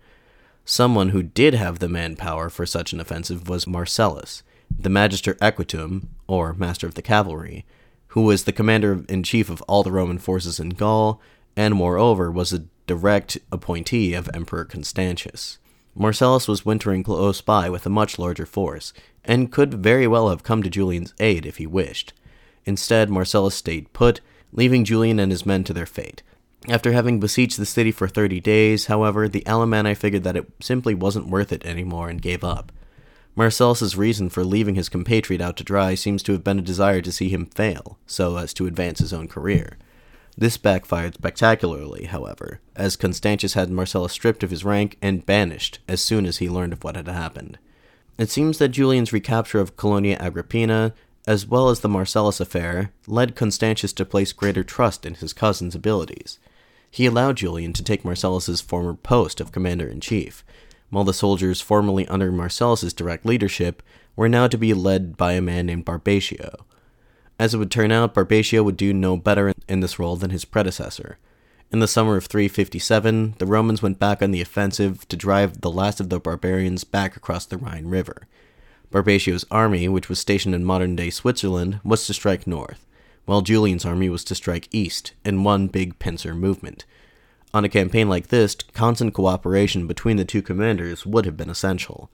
Someone 0.70 1.08
who 1.08 1.24
did 1.24 1.52
have 1.54 1.80
the 1.80 1.88
manpower 1.88 2.48
for 2.48 2.64
such 2.64 2.92
an 2.92 3.00
offensive 3.00 3.48
was 3.48 3.66
Marcellus, 3.66 4.44
the 4.70 4.88
Magister 4.88 5.34
Equitum, 5.42 6.10
or 6.28 6.54
Master 6.54 6.86
of 6.86 6.94
the 6.94 7.02
Cavalry, 7.02 7.66
who 8.10 8.22
was 8.22 8.44
the 8.44 8.52
commander 8.52 9.04
in 9.08 9.24
chief 9.24 9.50
of 9.50 9.62
all 9.62 9.82
the 9.82 9.90
Roman 9.90 10.18
forces 10.18 10.60
in 10.60 10.68
Gaul, 10.68 11.20
and 11.56 11.74
moreover 11.74 12.30
was 12.30 12.52
a 12.52 12.66
direct 12.86 13.36
appointee 13.50 14.14
of 14.14 14.30
Emperor 14.32 14.64
Constantius. 14.64 15.58
Marcellus 15.96 16.46
was 16.46 16.64
wintering 16.64 17.02
close 17.02 17.40
by 17.40 17.68
with 17.68 17.84
a 17.84 17.90
much 17.90 18.16
larger 18.16 18.46
force, 18.46 18.92
and 19.24 19.50
could 19.50 19.74
very 19.74 20.06
well 20.06 20.28
have 20.28 20.44
come 20.44 20.62
to 20.62 20.70
Julian's 20.70 21.14
aid 21.18 21.46
if 21.46 21.56
he 21.56 21.66
wished. 21.66 22.12
Instead, 22.64 23.10
Marcellus 23.10 23.56
stayed 23.56 23.92
put, 23.92 24.20
leaving 24.52 24.84
Julian 24.84 25.18
and 25.18 25.32
his 25.32 25.44
men 25.44 25.64
to 25.64 25.72
their 25.72 25.84
fate. 25.84 26.22
After 26.70 26.92
having 26.92 27.18
besieged 27.18 27.58
the 27.58 27.66
city 27.66 27.90
for 27.90 28.06
30 28.06 28.38
days, 28.38 28.86
however, 28.86 29.28
the 29.28 29.42
Alemanni 29.44 29.96
figured 29.96 30.22
that 30.22 30.36
it 30.36 30.46
simply 30.60 30.94
wasn't 30.94 31.26
worth 31.26 31.52
it 31.52 31.66
anymore 31.66 32.08
and 32.08 32.22
gave 32.22 32.44
up. 32.44 32.70
Marcellus's 33.34 33.96
reason 33.96 34.28
for 34.28 34.44
leaving 34.44 34.76
his 34.76 34.88
compatriot 34.88 35.40
out 35.40 35.56
to 35.56 35.64
dry 35.64 35.96
seems 35.96 36.22
to 36.22 36.32
have 36.32 36.44
been 36.44 36.60
a 36.60 36.62
desire 36.62 37.00
to 37.00 37.10
see 37.10 37.28
him 37.28 37.46
fail, 37.46 37.98
so 38.06 38.36
as 38.36 38.54
to 38.54 38.68
advance 38.68 39.00
his 39.00 39.12
own 39.12 39.26
career. 39.26 39.78
This 40.38 40.56
backfired 40.56 41.14
spectacularly, 41.14 42.04
however, 42.04 42.60
as 42.76 42.94
Constantius 42.94 43.54
had 43.54 43.68
Marcellus 43.68 44.12
stripped 44.12 44.44
of 44.44 44.50
his 44.50 44.64
rank 44.64 44.96
and 45.02 45.26
banished 45.26 45.80
as 45.88 46.00
soon 46.00 46.24
as 46.24 46.38
he 46.38 46.48
learned 46.48 46.72
of 46.72 46.84
what 46.84 46.94
had 46.94 47.08
happened. 47.08 47.58
It 48.16 48.30
seems 48.30 48.58
that 48.58 48.68
Julian's 48.68 49.12
recapture 49.12 49.58
of 49.58 49.76
Colonia 49.76 50.16
Agrippina, 50.20 50.94
as 51.26 51.48
well 51.48 51.68
as 51.68 51.80
the 51.80 51.88
Marcellus 51.88 52.38
affair, 52.38 52.92
led 53.08 53.34
Constantius 53.34 53.92
to 53.94 54.04
place 54.04 54.32
greater 54.32 54.62
trust 54.62 55.04
in 55.04 55.14
his 55.14 55.32
cousin's 55.32 55.74
abilities. 55.74 56.38
He 56.90 57.06
allowed 57.06 57.36
Julian 57.36 57.72
to 57.74 57.84
take 57.84 58.04
Marcellus's 58.04 58.60
former 58.60 58.94
post 58.94 59.40
of 59.40 59.52
commander 59.52 59.86
in 59.86 60.00
chief, 60.00 60.44
while 60.90 61.04
the 61.04 61.14
soldiers 61.14 61.60
formerly 61.60 62.06
under 62.08 62.32
Marcellus's 62.32 62.92
direct 62.92 63.24
leadership 63.24 63.82
were 64.16 64.28
now 64.28 64.48
to 64.48 64.58
be 64.58 64.74
led 64.74 65.16
by 65.16 65.32
a 65.32 65.40
man 65.40 65.66
named 65.66 65.86
Barbatio. 65.86 66.64
As 67.38 67.54
it 67.54 67.58
would 67.58 67.70
turn 67.70 67.92
out, 67.92 68.12
Barbatio 68.12 68.64
would 68.64 68.76
do 68.76 68.92
no 68.92 69.16
better 69.16 69.52
in 69.68 69.80
this 69.80 69.98
role 69.98 70.16
than 70.16 70.30
his 70.30 70.44
predecessor. 70.44 71.18
In 71.72 71.78
the 71.78 71.86
summer 71.86 72.16
of 72.16 72.26
357, 72.26 73.36
the 73.38 73.46
Romans 73.46 73.80
went 73.80 74.00
back 74.00 74.20
on 74.20 74.32
the 74.32 74.40
offensive 74.40 75.06
to 75.08 75.16
drive 75.16 75.60
the 75.60 75.70
last 75.70 76.00
of 76.00 76.10
the 76.10 76.18
barbarians 76.18 76.82
back 76.82 77.16
across 77.16 77.46
the 77.46 77.56
Rhine 77.56 77.86
River. 77.86 78.26
Barbatio's 78.90 79.46
army, 79.52 79.88
which 79.88 80.08
was 80.08 80.18
stationed 80.18 80.54
in 80.54 80.64
modern 80.64 80.96
day 80.96 81.10
Switzerland, 81.10 81.78
was 81.84 82.04
to 82.06 82.12
strike 82.12 82.46
north, 82.46 82.84
while 83.30 83.42
Julian's 83.42 83.84
army 83.84 84.08
was 84.08 84.24
to 84.24 84.34
strike 84.34 84.66
east 84.72 85.12
in 85.24 85.44
one 85.44 85.68
big 85.68 85.96
pincer 86.00 86.34
movement. 86.34 86.84
On 87.54 87.64
a 87.64 87.68
campaign 87.68 88.08
like 88.08 88.26
this, 88.26 88.56
constant 88.56 89.14
cooperation 89.14 89.86
between 89.86 90.16
the 90.16 90.24
two 90.24 90.42
commanders 90.42 91.06
would 91.06 91.26
have 91.26 91.36
been 91.36 91.48
essential. 91.48 92.10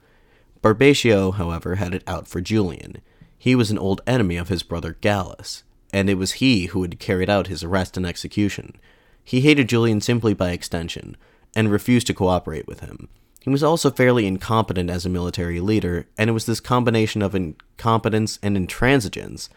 Barbatio, 0.60 1.32
however, 1.32 1.76
had 1.76 1.94
it 1.94 2.04
out 2.06 2.28
for 2.28 2.42
Julian. 2.42 3.00
He 3.38 3.54
was 3.54 3.70
an 3.70 3.78
old 3.78 4.02
enemy 4.06 4.36
of 4.36 4.50
his 4.50 4.62
brother 4.62 4.98
Gallus, 5.00 5.62
and 5.90 6.10
it 6.10 6.18
was 6.18 6.32
he 6.32 6.66
who 6.66 6.82
had 6.82 7.00
carried 7.00 7.30
out 7.30 7.46
his 7.46 7.64
arrest 7.64 7.96
and 7.96 8.04
execution. 8.04 8.76
He 9.24 9.40
hated 9.40 9.70
Julian 9.70 10.02
simply 10.02 10.34
by 10.34 10.50
extension, 10.50 11.16
and 11.54 11.70
refused 11.70 12.08
to 12.08 12.14
cooperate 12.14 12.68
with 12.68 12.80
him. 12.80 13.08
He 13.40 13.48
was 13.48 13.62
also 13.62 13.90
fairly 13.90 14.26
incompetent 14.26 14.90
as 14.90 15.06
a 15.06 15.08
military 15.08 15.60
leader, 15.60 16.08
and 16.18 16.28
it 16.28 16.34
was 16.34 16.44
this 16.44 16.60
combination 16.60 17.22
of 17.22 17.34
incompetence 17.34 18.38
and 18.42 18.54
intransigence 18.54 19.48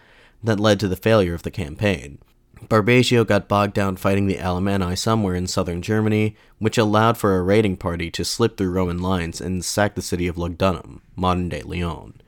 that 0.43 0.59
led 0.59 0.79
to 0.79 0.87
the 0.87 0.95
failure 0.95 1.33
of 1.33 1.43
the 1.43 1.51
campaign. 1.51 2.19
Barbatio 2.67 3.25
got 3.25 3.47
bogged 3.47 3.73
down 3.73 3.95
fighting 3.95 4.27
the 4.27 4.37
Alemanni 4.37 4.95
somewhere 4.97 5.35
in 5.35 5.47
southern 5.47 5.81
Germany, 5.81 6.35
which 6.57 6.77
allowed 6.77 7.17
for 7.17 7.37
a 7.37 7.41
raiding 7.41 7.77
party 7.77 8.11
to 8.11 8.25
slip 8.25 8.57
through 8.57 8.71
Roman 8.71 9.01
lines 9.01 9.39
and 9.39 9.63
sack 9.63 9.95
the 9.95 10.01
city 10.01 10.27
of 10.27 10.35
Lugdunum, 10.35 10.99
modern 11.15 11.49
day 11.49 11.61
Lyon. 11.61 12.21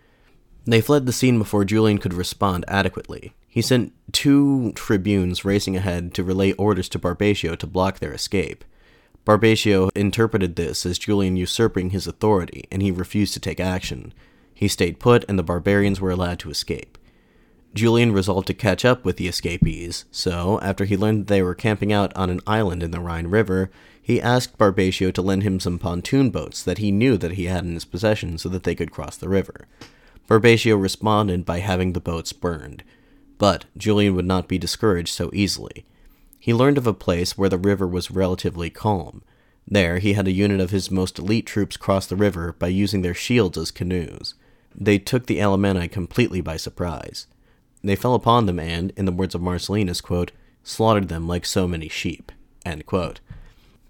They 0.65 0.80
fled 0.80 1.06
the 1.06 1.13
scene 1.13 1.38
before 1.38 1.65
Julian 1.65 1.98
could 1.98 2.13
respond 2.13 2.65
adequately. 2.68 3.34
He 3.48 3.62
sent 3.62 3.94
two 4.13 4.72
tribunes 4.74 5.44
racing 5.44 5.75
ahead 5.75 6.13
to 6.13 6.24
relay 6.24 6.53
orders 6.53 6.88
to 6.89 7.00
Barbatio 7.00 7.58
to 7.58 7.68
block 7.68 8.00
their 8.00 8.13
escape. 8.13 8.63
Barbatio 9.25 9.89
interpreted 9.96 10.56
this 10.56 10.86
as 10.86 10.98
Julian 10.98 11.36
usurping 11.36 11.89
his 11.89 12.08
authority, 12.08 12.65
and 12.72 12.82
he 12.82 12.91
refused 12.91 13.34
to 13.34 13.39
take 13.39 13.60
action. 13.60 14.13
He 14.53 14.68
stayed 14.68 15.00
put, 15.00 15.25
and 15.27 15.38
the 15.38 15.44
barbarians 15.44 16.00
were 16.00 16.12
allowed 16.12 16.39
to 16.39 16.50
escape. 16.50 16.98
Julian 17.74 18.12
resolved 18.12 18.48
to 18.48 18.54
catch 18.54 18.84
up 18.84 19.06
with 19.06 19.16
the 19.18 19.28
escapees, 19.28 20.06
so, 20.12 20.60
after 20.62 20.84
he 20.84 20.98
learned 20.98 21.22
that 21.22 21.28
they 21.28 21.42
were 21.42 21.56
camping 21.56 21.94
out 21.94 22.16
on 22.18 22.30
an 22.30 22.42
island 22.46 22.84
in 22.84 22.92
the 22.92 23.00
Rhine 23.00 23.28
River, 23.28 23.72
he 24.01 24.22
asked 24.22 24.58
Barbatio 24.58 25.13
to 25.13 25.22
lend 25.22 25.44
him 25.44 25.60
some 25.60 25.80
pontoon 25.80 26.32
boats 26.32 26.63
that 26.63 26.80
he 26.80 26.92
knew 26.92 27.18
that 27.18 27.34
he 27.34 27.46
had 27.46 27.63
in 27.63 27.74
his 27.74 27.86
possession 27.86 28.38
so 28.38 28.50
that 28.50 28.63
they 28.63 28.75
could 28.75 28.92
cross 28.92 29.16
the 29.16 29.30
river. 29.30 29.68
Barbatio 30.28 30.75
responded 30.75 31.46
by 31.46 31.60
having 31.60 31.94
the 31.94 32.01
boats 32.01 32.34
burned. 32.34 32.84
But 33.38 33.66
Julian 33.78 34.16
would 34.16 34.25
not 34.25 34.48
be 34.48 34.58
discouraged 34.58 35.13
so 35.13 35.30
easily. 35.34 35.86
He 36.40 36.54
learned 36.54 36.78
of 36.78 36.88
a 36.88 36.94
place 36.94 37.38
where 37.38 37.50
the 37.50 37.58
river 37.58 37.88
was 37.88 38.12
relatively 38.12 38.70
calm. 38.70 39.24
There, 39.68 40.00
he 40.00 40.13
had 40.13 40.28
a 40.28 40.32
unit 40.32 40.60
of 40.60 40.72
his 40.72 40.92
most 40.92 41.20
elite 41.20 41.46
troops 41.46 41.78
cross 41.78 42.08
the 42.08 42.16
river 42.16 42.54
by 42.58 42.68
using 42.68 43.01
their 43.01 43.13
shields 43.13 43.58
as 43.58 43.72
canoes. 43.72 44.34
They 44.75 44.98
took 44.98 45.28
the 45.28 45.40
Alemanni 45.40 45.88
completely 45.88 46.42
by 46.42 46.58
surprise. 46.58 47.28
They 47.84 47.96
fell 47.96 48.16
upon 48.16 48.46
them 48.46 48.60
and, 48.60 48.92
in 48.96 49.06
the 49.06 49.12
words 49.12 49.34
of 49.34 49.42
Marcellinus, 49.42 50.02
quote, 50.02 50.32
slaughtered 50.64 51.08
them 51.08 51.28
like 51.28 51.46
so 51.46 51.68
many 51.68 51.90
sheep. 51.90 52.32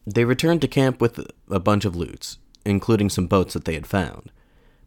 They 0.07 0.25
returned 0.25 0.61
to 0.61 0.67
camp 0.67 1.01
with 1.01 1.19
a 1.49 1.59
bunch 1.59 1.85
of 1.85 1.95
loots, 1.95 2.37
including 2.65 3.09
some 3.09 3.27
boats 3.27 3.53
that 3.53 3.65
they 3.65 3.73
had 3.73 3.87
found. 3.87 4.31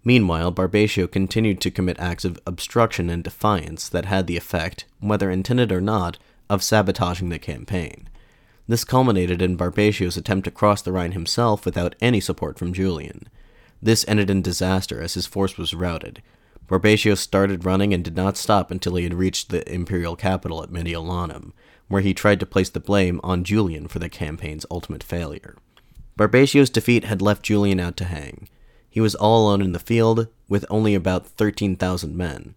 Meanwhile, 0.04 0.52
Barbatio 0.52 1.10
continued 1.10 1.60
to 1.62 1.70
commit 1.70 1.98
acts 1.98 2.24
of 2.24 2.38
obstruction 2.46 3.08
and 3.08 3.24
defiance 3.24 3.88
that 3.88 4.04
had 4.04 4.26
the 4.26 4.36
effect, 4.36 4.84
whether 5.00 5.30
intended 5.30 5.72
or 5.72 5.80
not, 5.80 6.18
of 6.50 6.62
sabotaging 6.62 7.30
the 7.30 7.38
campaign. 7.38 8.08
This 8.66 8.84
culminated 8.84 9.42
in 9.42 9.56
Barbatio's 9.56 10.16
attempt 10.16 10.44
to 10.44 10.50
cross 10.50 10.82
the 10.82 10.92
Rhine 10.92 11.12
himself 11.12 11.64
without 11.64 11.94
any 12.00 12.20
support 12.20 12.58
from 12.58 12.72
Julian. 12.72 13.28
This 13.82 14.04
ended 14.08 14.30
in 14.30 14.42
disaster 14.42 15.00
as 15.00 15.14
his 15.14 15.26
force 15.26 15.58
was 15.58 15.74
routed, 15.74 16.22
Barbatio 16.66 17.16
started 17.16 17.64
running 17.64 17.92
and 17.92 18.02
did 18.02 18.16
not 18.16 18.36
stop 18.36 18.70
until 18.70 18.96
he 18.96 19.04
had 19.04 19.14
reached 19.14 19.50
the 19.50 19.70
imperial 19.70 20.16
capital 20.16 20.62
at 20.62 20.70
Mediolanum, 20.70 21.52
where 21.88 22.00
he 22.00 22.14
tried 22.14 22.40
to 22.40 22.46
place 22.46 22.70
the 22.70 22.80
blame 22.80 23.20
on 23.22 23.44
Julian 23.44 23.86
for 23.86 23.98
the 23.98 24.08
campaign's 24.08 24.64
ultimate 24.70 25.02
failure. 25.02 25.56
Barbatio's 26.16 26.70
defeat 26.70 27.04
had 27.04 27.20
left 27.20 27.42
Julian 27.42 27.80
out 27.80 27.96
to 27.98 28.04
hang. 28.04 28.48
He 28.88 29.00
was 29.00 29.14
all 29.14 29.46
alone 29.46 29.60
in 29.60 29.72
the 29.72 29.78
field, 29.78 30.28
with 30.48 30.64
only 30.70 30.94
about 30.94 31.26
13,000 31.26 32.16
men. 32.16 32.54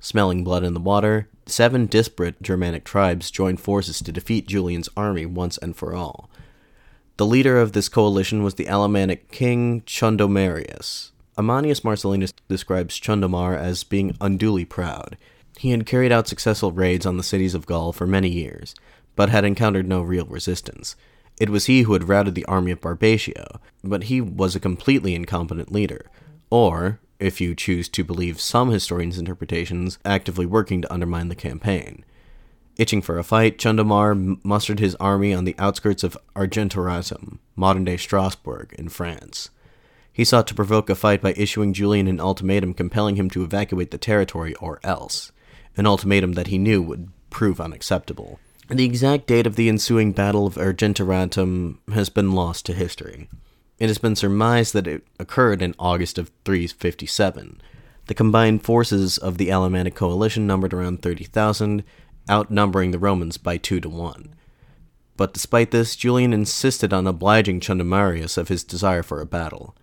Smelling 0.00 0.44
blood 0.44 0.62
in 0.62 0.74
the 0.74 0.80
water, 0.80 1.28
seven 1.46 1.86
disparate 1.86 2.42
Germanic 2.42 2.84
tribes 2.84 3.30
joined 3.30 3.60
forces 3.60 4.00
to 4.00 4.12
defeat 4.12 4.48
Julian's 4.48 4.88
army 4.96 5.24
once 5.24 5.56
and 5.58 5.74
for 5.74 5.94
all. 5.94 6.28
The 7.16 7.26
leader 7.26 7.58
of 7.58 7.72
this 7.72 7.88
coalition 7.88 8.42
was 8.42 8.54
the 8.54 8.68
Alemannic 8.68 9.30
king 9.30 9.80
Chundomarius, 9.82 11.12
Ammianus 11.38 11.82
Marcellinus 11.82 12.32
describes 12.48 12.98
Chundamar 12.98 13.56
as 13.56 13.84
being 13.84 14.16
unduly 14.20 14.64
proud. 14.64 15.18
He 15.58 15.70
had 15.70 15.86
carried 15.86 16.12
out 16.12 16.28
successful 16.28 16.72
raids 16.72 17.04
on 17.04 17.18
the 17.18 17.22
cities 17.22 17.54
of 17.54 17.66
Gaul 17.66 17.92
for 17.92 18.06
many 18.06 18.28
years, 18.28 18.74
but 19.16 19.28
had 19.28 19.44
encountered 19.44 19.86
no 19.86 20.00
real 20.02 20.24
resistance. 20.26 20.96
It 21.38 21.50
was 21.50 21.66
he 21.66 21.82
who 21.82 21.92
had 21.92 22.08
routed 22.08 22.34
the 22.34 22.46
army 22.46 22.70
of 22.70 22.80
Barbatio, 22.80 23.60
but 23.84 24.04
he 24.04 24.20
was 24.20 24.56
a 24.56 24.60
completely 24.60 25.14
incompetent 25.14 25.70
leader, 25.70 26.06
or, 26.48 27.00
if 27.18 27.40
you 27.40 27.54
choose 27.54 27.88
to 27.90 28.04
believe 28.04 28.40
some 28.40 28.70
historians' 28.70 29.18
interpretations, 29.18 29.98
actively 30.04 30.46
working 30.46 30.80
to 30.82 30.92
undermine 30.92 31.28
the 31.28 31.34
campaign. 31.34 32.04
Itching 32.78 33.02
for 33.02 33.18
a 33.18 33.24
fight, 33.24 33.58
Chundamar 33.58 34.42
mustered 34.42 34.80
his 34.80 34.94
army 34.96 35.34
on 35.34 35.44
the 35.44 35.56
outskirts 35.58 36.02
of 36.04 36.16
Argentoratum, 36.34 37.38
modern 37.54 37.84
day 37.84 37.96
Strasbourg, 37.96 38.74
in 38.78 38.88
France. 38.88 39.50
He 40.16 40.24
sought 40.24 40.46
to 40.46 40.54
provoke 40.54 40.88
a 40.88 40.94
fight 40.94 41.20
by 41.20 41.34
issuing 41.36 41.74
Julian 41.74 42.08
an 42.08 42.20
ultimatum 42.20 42.72
compelling 42.72 43.16
him 43.16 43.28
to 43.28 43.44
evacuate 43.44 43.90
the 43.90 43.98
territory 43.98 44.54
or 44.54 44.80
else, 44.82 45.30
an 45.76 45.84
ultimatum 45.84 46.32
that 46.32 46.46
he 46.46 46.56
knew 46.56 46.80
would 46.80 47.10
prove 47.28 47.60
unacceptable. 47.60 48.40
The 48.70 48.86
exact 48.86 49.26
date 49.26 49.46
of 49.46 49.56
the 49.56 49.68
ensuing 49.68 50.12
Battle 50.12 50.46
of 50.46 50.54
Argentoratum 50.54 51.80
has 51.92 52.08
been 52.08 52.32
lost 52.32 52.64
to 52.64 52.72
history. 52.72 53.28
It 53.78 53.88
has 53.88 53.98
been 53.98 54.16
surmised 54.16 54.72
that 54.72 54.86
it 54.86 55.06
occurred 55.20 55.60
in 55.60 55.74
August 55.78 56.16
of 56.16 56.30
357. 56.46 57.60
The 58.06 58.14
combined 58.14 58.64
forces 58.64 59.18
of 59.18 59.36
the 59.36 59.50
Alemannic 59.50 59.94
coalition 59.94 60.46
numbered 60.46 60.72
around 60.72 61.02
30,000, 61.02 61.84
outnumbering 62.30 62.90
the 62.90 62.98
Romans 62.98 63.36
by 63.36 63.58
2 63.58 63.80
to 63.80 63.88
1. 63.90 64.34
But 65.18 65.34
despite 65.34 65.72
this, 65.72 65.94
Julian 65.94 66.32
insisted 66.32 66.94
on 66.94 67.06
obliging 67.06 67.60
Chundomarius 67.60 68.38
of 68.38 68.48
his 68.48 68.64
desire 68.64 69.02
for 69.02 69.20
a 69.20 69.26
battle. 69.26 69.76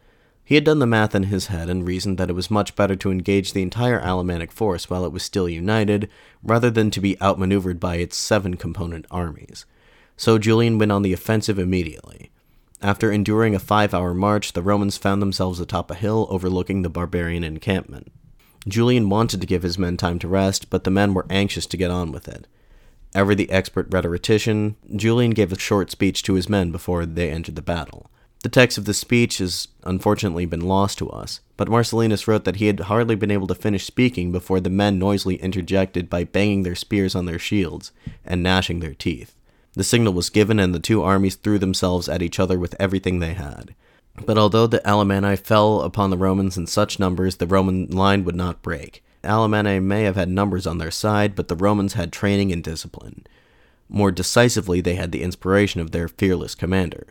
He 0.45 0.55
had 0.55 0.65
done 0.65 0.79
the 0.79 0.85
math 0.85 1.15
in 1.15 1.23
his 1.23 1.47
head 1.47 1.69
and 1.69 1.88
reasoned 1.88 2.17
that 2.17 2.29
it 2.29 2.33
was 2.33 2.51
much 2.51 2.75
better 2.75 2.95
to 2.97 3.12
engage 3.12 3.53
the 3.53 3.62
entire 3.62 4.01
Alemannic 4.01 4.51
force 4.51 4.89
while 4.89 5.05
it 5.05 5.13
was 5.13 5.23
still 5.23 5.47
united, 5.47 6.09
rather 6.43 6.69
than 6.69 6.91
to 6.91 7.00
be 7.00 7.19
outmaneuvered 7.21 7.79
by 7.79 7.95
its 7.95 8.17
seven 8.17 8.57
component 8.57 9.05
armies. 9.09 9.65
So 10.17 10.38
Julian 10.38 10.77
went 10.77 10.91
on 10.91 11.01
the 11.01 11.13
offensive 11.13 11.57
immediately. 11.57 12.29
After 12.81 13.09
enduring 13.09 13.55
a 13.55 13.59
five 13.59 13.93
hour 13.93 14.13
march, 14.13 14.51
the 14.51 14.62
Romans 14.62 14.97
found 14.97 15.21
themselves 15.21 15.62
atop 15.62 15.89
a 15.89 15.95
hill 15.95 16.27
overlooking 16.29 16.81
the 16.81 16.89
barbarian 16.89 17.45
encampment. 17.45 18.12
Julian 18.67 19.09
wanted 19.09 19.39
to 19.39 19.47
give 19.47 19.63
his 19.63 19.77
men 19.77 19.95
time 19.95 20.19
to 20.19 20.27
rest, 20.27 20.69
but 20.69 20.83
the 20.83 20.91
men 20.91 21.13
were 21.13 21.25
anxious 21.29 21.65
to 21.67 21.77
get 21.77 21.91
on 21.91 22.12
with 22.12 22.27
it. 22.27 22.47
Ever 23.15 23.35
the 23.35 23.50
expert 23.50 23.88
rhetorician, 23.89 24.75
Julian 24.95 25.31
gave 25.31 25.53
a 25.53 25.59
short 25.59 25.91
speech 25.91 26.23
to 26.23 26.33
his 26.33 26.50
men 26.50 26.71
before 26.71 27.05
they 27.05 27.29
entered 27.29 27.55
the 27.55 27.62
battle. 27.62 28.09
The 28.43 28.50
text 28.50 28.77
of 28.77 28.83
the 28.83 28.93
speech 28.93 29.38
has 29.38 29.69
unfortunately 29.85 30.45
been 30.45 30.67
lost 30.67 30.97
to 30.97 31.09
us, 31.09 31.39
but 31.55 31.69
Marcellinus 31.69 32.27
wrote 32.27 32.43
that 32.43 32.57
he 32.57 32.67
had 32.67 32.81
hardly 32.81 33.15
been 33.15 33.31
able 33.31 33.47
to 33.47 33.55
finish 33.55 33.85
speaking 33.85 34.33
before 34.33 34.59
the 34.59 34.69
men 34.69 35.00
noisily 35.00 35.35
interjected 35.35 36.09
by 36.09 36.25
banging 36.25 36.63
their 36.63 36.75
spears 36.75 37.15
on 37.15 37.25
their 37.25 37.39
shields 37.39 37.93
and 38.25 38.43
gnashing 38.43 38.81
their 38.81 38.93
teeth. 38.93 39.33
The 39.75 39.83
signal 39.85 40.12
was 40.12 40.29
given, 40.29 40.59
and 40.59 40.75
the 40.75 40.79
two 40.79 41.01
armies 41.01 41.35
threw 41.35 41.57
themselves 41.57 42.09
at 42.09 42.21
each 42.21 42.38
other 42.38 42.59
with 42.59 42.75
everything 42.81 43.19
they 43.19 43.33
had. 43.33 43.75
But 44.25 44.38
although 44.38 44.67
the 44.67 44.81
Alemanni 44.85 45.38
fell 45.38 45.81
upon 45.81 46.09
the 46.09 46.17
Romans 46.17 46.57
in 46.57 46.67
such 46.67 47.00
numbers, 47.00 47.38
the 47.38 47.47
Roman 47.47 47.88
line 47.88 48.25
would 48.25 48.35
not 48.35 48.62
break. 48.62 49.01
Alemanni 49.23 49.79
may 49.79 50.03
have 50.03 50.17
had 50.17 50.27
numbers 50.27 50.67
on 50.67 50.79
their 50.79 50.91
side, 50.91 51.33
but 51.33 51.47
the 51.47 51.55
Romans 51.55 51.93
had 51.93 52.12
training 52.12 52.51
and 52.51 52.62
discipline. 52.62 53.25
More 53.88 54.12
decisively, 54.12 54.81
they 54.81 54.95
had 54.95 55.13
the 55.13 55.23
inspiration 55.23 55.79
of 55.79 55.91
their 55.91 56.09
fearless 56.09 56.55
commander. 56.55 57.07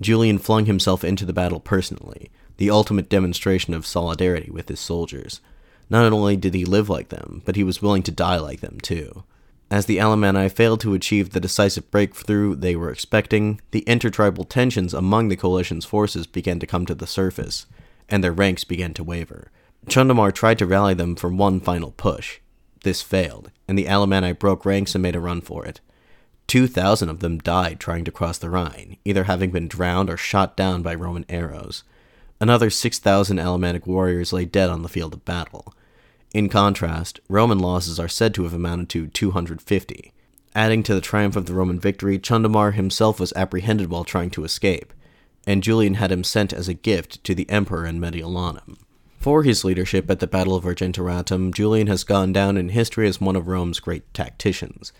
Julian 0.00 0.38
flung 0.38 0.66
himself 0.66 1.04
into 1.04 1.24
the 1.24 1.32
battle 1.32 1.60
personally, 1.60 2.30
the 2.56 2.70
ultimate 2.70 3.08
demonstration 3.08 3.74
of 3.74 3.86
solidarity 3.86 4.50
with 4.50 4.68
his 4.68 4.80
soldiers. 4.80 5.40
Not 5.90 6.12
only 6.12 6.36
did 6.36 6.54
he 6.54 6.64
live 6.64 6.88
like 6.88 7.10
them, 7.10 7.42
but 7.44 7.56
he 7.56 7.64
was 7.64 7.82
willing 7.82 8.02
to 8.04 8.10
die 8.10 8.38
like 8.38 8.60
them 8.60 8.78
too. 8.80 9.24
As 9.70 9.86
the 9.86 9.98
Alemanni 9.98 10.50
failed 10.50 10.80
to 10.80 10.94
achieve 10.94 11.30
the 11.30 11.40
decisive 11.40 11.90
breakthrough 11.90 12.54
they 12.54 12.76
were 12.76 12.90
expecting, 12.90 13.60
the 13.70 13.80
intertribal 13.80 14.44
tensions 14.44 14.92
among 14.92 15.28
the 15.28 15.36
coalition's 15.36 15.86
forces 15.86 16.26
began 16.26 16.58
to 16.60 16.66
come 16.66 16.84
to 16.86 16.94
the 16.94 17.06
surface, 17.06 17.66
and 18.08 18.22
their 18.22 18.32
ranks 18.32 18.64
began 18.64 18.92
to 18.94 19.04
waver. 19.04 19.50
Chundamar 19.88 20.32
tried 20.32 20.58
to 20.58 20.66
rally 20.66 20.94
them 20.94 21.16
for 21.16 21.30
one 21.30 21.58
final 21.58 21.90
push. 21.92 22.40
This 22.84 23.00
failed, 23.00 23.50
and 23.66 23.78
the 23.78 23.86
Alemanni 23.86 24.32
broke 24.38 24.66
ranks 24.66 24.94
and 24.94 25.02
made 25.02 25.16
a 25.16 25.20
run 25.20 25.40
for 25.40 25.64
it. 25.64 25.80
Two 26.52 26.66
thousand 26.66 27.08
of 27.08 27.20
them 27.20 27.38
died 27.38 27.80
trying 27.80 28.04
to 28.04 28.12
cross 28.12 28.36
the 28.36 28.50
Rhine, 28.50 28.98
either 29.06 29.24
having 29.24 29.52
been 29.52 29.68
drowned 29.68 30.10
or 30.10 30.18
shot 30.18 30.54
down 30.54 30.82
by 30.82 30.94
Roman 30.94 31.24
arrows. 31.30 31.82
Another 32.42 32.68
6,000 32.68 33.38
Alemannic 33.38 33.86
warriors 33.86 34.34
lay 34.34 34.44
dead 34.44 34.68
on 34.68 34.82
the 34.82 34.90
field 34.90 35.14
of 35.14 35.24
battle. 35.24 35.72
In 36.34 36.50
contrast, 36.50 37.20
Roman 37.26 37.58
losses 37.58 37.98
are 37.98 38.06
said 38.06 38.34
to 38.34 38.42
have 38.42 38.52
amounted 38.52 38.90
to 38.90 39.06
250. 39.06 40.12
Adding 40.54 40.82
to 40.82 40.94
the 40.94 41.00
triumph 41.00 41.36
of 41.36 41.46
the 41.46 41.54
Roman 41.54 41.80
victory, 41.80 42.18
Chundamar 42.18 42.74
himself 42.74 43.18
was 43.18 43.32
apprehended 43.32 43.88
while 43.88 44.04
trying 44.04 44.28
to 44.32 44.44
escape, 44.44 44.92
and 45.46 45.62
Julian 45.62 45.94
had 45.94 46.12
him 46.12 46.22
sent 46.22 46.52
as 46.52 46.68
a 46.68 46.74
gift 46.74 47.24
to 47.24 47.34
the 47.34 47.48
emperor 47.48 47.86
in 47.86 47.98
Mediolanum. 47.98 48.76
For 49.20 49.42
his 49.42 49.64
leadership 49.64 50.10
at 50.10 50.20
the 50.20 50.26
Battle 50.26 50.54
of 50.54 50.64
Argentoratum, 50.64 51.54
Julian 51.54 51.86
has 51.86 52.04
gone 52.04 52.30
down 52.30 52.58
in 52.58 52.68
history 52.68 53.08
as 53.08 53.22
one 53.22 53.36
of 53.36 53.48
Rome's 53.48 53.80
great 53.80 54.12
tacticians. 54.12 54.92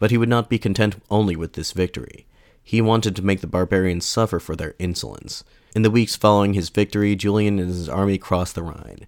But 0.00 0.10
he 0.10 0.18
would 0.18 0.28
not 0.28 0.48
be 0.48 0.58
content 0.58 1.00
only 1.08 1.36
with 1.36 1.52
this 1.52 1.70
victory. 1.70 2.26
He 2.64 2.80
wanted 2.80 3.14
to 3.14 3.22
make 3.22 3.40
the 3.40 3.46
barbarians 3.46 4.04
suffer 4.04 4.40
for 4.40 4.56
their 4.56 4.74
insolence. 4.80 5.44
In 5.76 5.82
the 5.82 5.90
weeks 5.90 6.16
following 6.16 6.54
his 6.54 6.68
victory, 6.70 7.14
Julian 7.14 7.60
and 7.60 7.68
his 7.68 7.88
army 7.88 8.18
crossed 8.18 8.56
the 8.56 8.64
Rhine. 8.64 9.06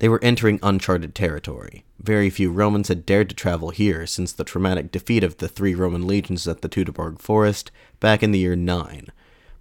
They 0.00 0.08
were 0.08 0.22
entering 0.24 0.58
uncharted 0.62 1.14
territory. 1.14 1.84
Very 2.02 2.30
few 2.30 2.50
Romans 2.50 2.88
had 2.88 3.04
dared 3.04 3.28
to 3.28 3.34
travel 3.34 3.70
here 3.70 4.06
since 4.06 4.32
the 4.32 4.44
traumatic 4.44 4.90
defeat 4.90 5.22
of 5.22 5.36
the 5.36 5.48
three 5.48 5.74
Roman 5.74 6.06
legions 6.06 6.48
at 6.48 6.62
the 6.62 6.68
Teutoburg 6.68 7.20
Forest 7.20 7.70
back 8.00 8.22
in 8.22 8.32
the 8.32 8.38
year 8.38 8.56
9. 8.56 9.08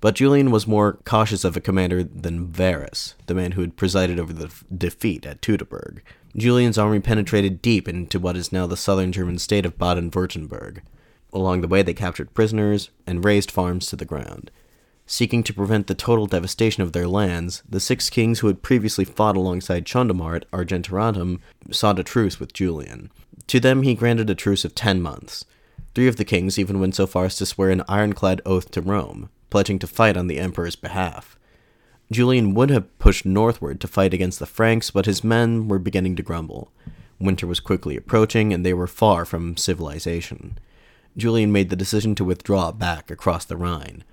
But 0.01 0.15
Julian 0.15 0.49
was 0.49 0.65
more 0.65 0.93
cautious 1.03 1.43
of 1.43 1.57
a 1.57 1.61
commander 1.61 2.03
than 2.03 2.47
Varus, 2.47 3.15
the 3.25 3.35
man 3.35 3.51
who 3.51 3.61
had 3.61 3.75
presided 3.75 4.17
over 4.17 4.31
the 4.31 4.49
defeat 4.75 5.25
at 5.25 5.41
Teutoburg. 5.41 5.99
Julian's 6.35 6.77
army 6.77 6.99
penetrated 6.99 7.61
deep 7.61 7.87
into 7.87 8.19
what 8.19 8.37
is 8.37 8.51
now 8.51 8.67
the 8.67 8.77
southern 8.77 9.11
German 9.11 9.39
state 9.39 9.65
of 9.65 9.77
Baden 9.77 10.11
Württemberg. 10.11 10.79
Along 11.33 11.61
the 11.61 11.67
way, 11.67 11.81
they 11.81 11.93
captured 11.93 12.33
prisoners 12.33 12.89
and 13.07 13.25
razed 13.25 13.51
farms 13.51 13.87
to 13.87 13.95
the 13.95 14.05
ground. 14.05 14.51
Seeking 15.05 15.41
to 15.43 15.53
prevent 15.53 15.87
the 15.87 15.95
total 15.95 16.27
devastation 16.27 16.83
of 16.83 16.91
their 16.91 17.07
lands, 17.07 17.63
the 17.67 17.79
six 17.79 18.11
kings 18.11 18.39
who 18.39 18.47
had 18.47 18.61
previously 18.61 19.05
fought 19.05 19.35
alongside 19.35 19.85
Chundamar 19.85 20.35
at 20.35 20.51
Argentoratum 20.51 21.39
sought 21.71 21.97
a 21.97 22.03
truce 22.03 22.39
with 22.39 22.53
Julian. 22.53 23.09
To 23.47 23.59
them 23.59 23.81
he 23.81 23.95
granted 23.95 24.29
a 24.29 24.35
truce 24.35 24.63
of 24.63 24.75
ten 24.75 25.01
months. 25.01 25.45
Three 25.95 26.07
of 26.07 26.17
the 26.17 26.25
kings 26.25 26.59
even 26.59 26.79
went 26.79 26.93
so 26.93 27.07
far 27.07 27.25
as 27.25 27.35
to 27.37 27.47
swear 27.47 27.71
an 27.71 27.81
ironclad 27.89 28.41
oath 28.45 28.69
to 28.71 28.81
Rome, 28.81 29.29
pledging 29.49 29.79
to 29.79 29.87
fight 29.87 30.15
on 30.15 30.27
the 30.27 30.39
emperor's 30.39 30.75
behalf. 30.75 31.38
Julian 32.11 32.55
would 32.55 32.71
have 32.71 32.97
pushed 32.97 33.25
northward 33.25 33.79
to 33.81 33.87
fight 33.87 34.13
against 34.13 34.39
the 34.39 34.47
Franks, 34.47 34.89
but 34.89 35.05
his 35.05 35.23
men 35.23 35.67
were 35.67 35.77
beginning 35.77 36.15
to 36.15 36.23
grumble. 36.23 36.71
Winter 37.19 37.45
was 37.45 37.59
quickly 37.59 37.95
approaching, 37.95 38.51
and 38.51 38.65
they 38.65 38.73
were 38.73 38.87
far 38.87 39.25
from 39.25 39.57
civilization. 39.57 40.57
Julian 41.17 41.51
made 41.51 41.69
the 41.69 41.75
decision 41.75 42.15
to 42.15 42.25
withdraw 42.25 42.71
back 42.71 43.11
across 43.11 43.45
the 43.45 43.57
Rhine. 43.57 44.03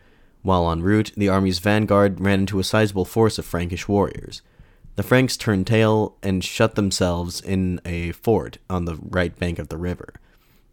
While 0.42 0.70
en 0.70 0.82
route, 0.82 1.12
the 1.16 1.28
army's 1.28 1.58
vanguard 1.58 2.20
ran 2.20 2.40
into 2.40 2.58
a 2.58 2.64
sizable 2.64 3.06
force 3.06 3.38
of 3.38 3.46
Frankish 3.46 3.88
warriors. 3.88 4.42
The 4.96 5.02
Franks 5.02 5.36
turned 5.36 5.66
tail 5.66 6.16
and 6.22 6.44
shut 6.44 6.74
themselves 6.74 7.40
in 7.40 7.80
a 7.84 8.12
fort 8.12 8.58
on 8.68 8.84
the 8.84 8.96
right 8.96 9.36
bank 9.38 9.58
of 9.58 9.68
the 9.68 9.76
river. 9.78 10.14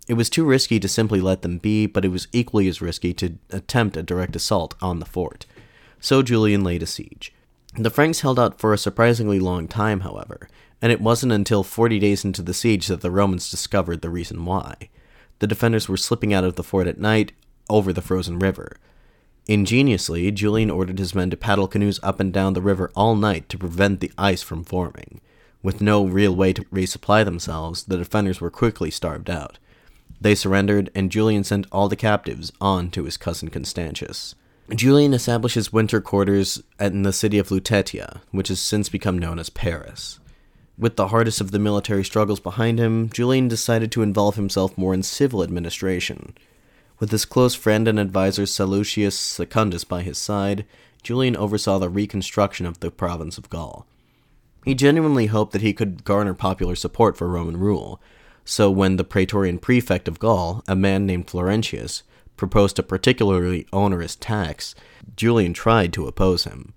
It 0.07 0.15
was 0.15 0.29
too 0.29 0.43
risky 0.43 0.79
to 0.79 0.89
simply 0.89 1.21
let 1.21 1.41
them 1.41 1.57
be, 1.57 1.85
but 1.85 2.03
it 2.03 2.09
was 2.09 2.27
equally 2.33 2.67
as 2.67 2.81
risky 2.81 3.13
to 3.15 3.37
attempt 3.49 3.95
a 3.95 4.03
direct 4.03 4.35
assault 4.35 4.75
on 4.81 4.99
the 4.99 5.05
fort 5.05 5.45
so 6.03 6.21
Julian 6.21 6.65
laid 6.65 6.83
a 6.83 6.85
siege. 6.85 7.33
The 7.75 7.89
Franks 7.89 8.19
held 8.19 8.37
out 8.37 8.59
for 8.59 8.73
a 8.73 8.77
surprisingly 8.77 9.39
long 9.39 9.69
time, 9.69 10.01
however, 10.01 10.49
and 10.81 10.91
it 10.91 10.99
wasn't 10.99 11.31
until 11.31 11.63
40 11.63 11.97
days 11.97 12.25
into 12.25 12.41
the 12.41 12.53
siege 12.53 12.87
that 12.87 12.99
the 12.99 13.09
Romans 13.09 13.49
discovered 13.49 14.01
the 14.01 14.09
reason 14.09 14.43
why. 14.43 14.89
The 15.39 15.47
defenders 15.47 15.87
were 15.87 15.95
slipping 15.95 16.33
out 16.33 16.43
of 16.43 16.55
the 16.55 16.63
fort 16.63 16.87
at 16.87 16.99
night 16.99 17.31
over 17.69 17.93
the 17.93 18.01
frozen 18.01 18.37
river. 18.37 18.75
Ingeniously, 19.47 20.29
Julian 20.31 20.69
ordered 20.69 20.99
his 20.99 21.15
men 21.15 21.29
to 21.29 21.37
paddle 21.37 21.69
canoes 21.69 22.01
up 22.03 22.19
and 22.19 22.33
down 22.33 22.51
the 22.51 22.61
river 22.61 22.91
all 22.97 23.15
night 23.15 23.47
to 23.47 23.57
prevent 23.57 24.01
the 24.01 24.11
ice 24.17 24.41
from 24.41 24.65
forming. 24.65 25.21
With 25.61 25.79
no 25.79 26.03
real 26.05 26.35
way 26.35 26.51
to 26.51 26.65
resupply 26.65 27.23
themselves, 27.23 27.85
the 27.85 27.97
defenders 27.97 28.41
were 28.41 28.51
quickly 28.51 28.91
starved 28.91 29.29
out. 29.29 29.57
They 30.19 30.35
surrendered, 30.35 30.91
and 30.93 31.09
Julian 31.09 31.45
sent 31.45 31.65
all 31.71 31.87
the 31.87 31.95
captives 31.95 32.51
on 32.59 32.89
to 32.91 33.05
his 33.05 33.15
cousin 33.15 33.49
Constantius. 33.49 34.35
Julian 34.69 35.13
establishes 35.13 35.73
winter 35.73 35.99
quarters 35.99 36.63
in 36.79 37.03
the 37.03 37.11
city 37.11 37.37
of 37.37 37.49
Lutetia, 37.49 38.21
which 38.31 38.47
has 38.47 38.61
since 38.61 38.87
become 38.87 39.17
known 39.19 39.37
as 39.37 39.49
Paris. 39.49 40.19
With 40.77 40.95
the 40.95 41.09
hardest 41.09 41.41
of 41.41 41.51
the 41.51 41.59
military 41.59 42.03
struggles 42.03 42.39
behind 42.39 42.79
him, 42.79 43.09
Julian 43.09 43.49
decided 43.49 43.91
to 43.91 44.01
involve 44.01 44.35
himself 44.35 44.77
more 44.77 44.93
in 44.93 45.03
civil 45.03 45.43
administration. 45.43 46.33
With 46.99 47.11
his 47.11 47.25
close 47.25 47.55
friend 47.55 47.87
and 47.87 47.99
advisor 47.99 48.43
Sallustius 48.43 49.17
Secundus 49.17 49.83
by 49.83 50.01
his 50.01 50.17
side, 50.17 50.65
Julian 51.03 51.35
oversaw 51.35 51.77
the 51.77 51.89
reconstruction 51.89 52.65
of 52.65 52.79
the 52.79 52.89
province 52.89 53.37
of 53.37 53.49
Gaul. 53.49 53.85
He 54.63 54.73
genuinely 54.73 55.25
hoped 55.25 55.51
that 55.51 55.61
he 55.61 55.73
could 55.73 56.05
garner 56.05 56.33
popular 56.33 56.75
support 56.75 57.17
for 57.17 57.27
Roman 57.27 57.57
rule, 57.57 58.01
so 58.45 58.71
when 58.71 58.95
the 58.95 59.03
praetorian 59.03 59.59
prefect 59.59 60.07
of 60.07 60.19
Gaul, 60.19 60.63
a 60.67 60.75
man 60.75 61.05
named 61.05 61.27
Florentius, 61.27 62.03
proposed 62.37 62.79
a 62.79 62.83
particularly 62.83 63.67
onerous 63.71 64.15
tax, 64.15 64.75
Julian 65.15 65.53
tried 65.53 65.93
to 65.93 66.07
oppose 66.07 66.43
him. 66.43 66.73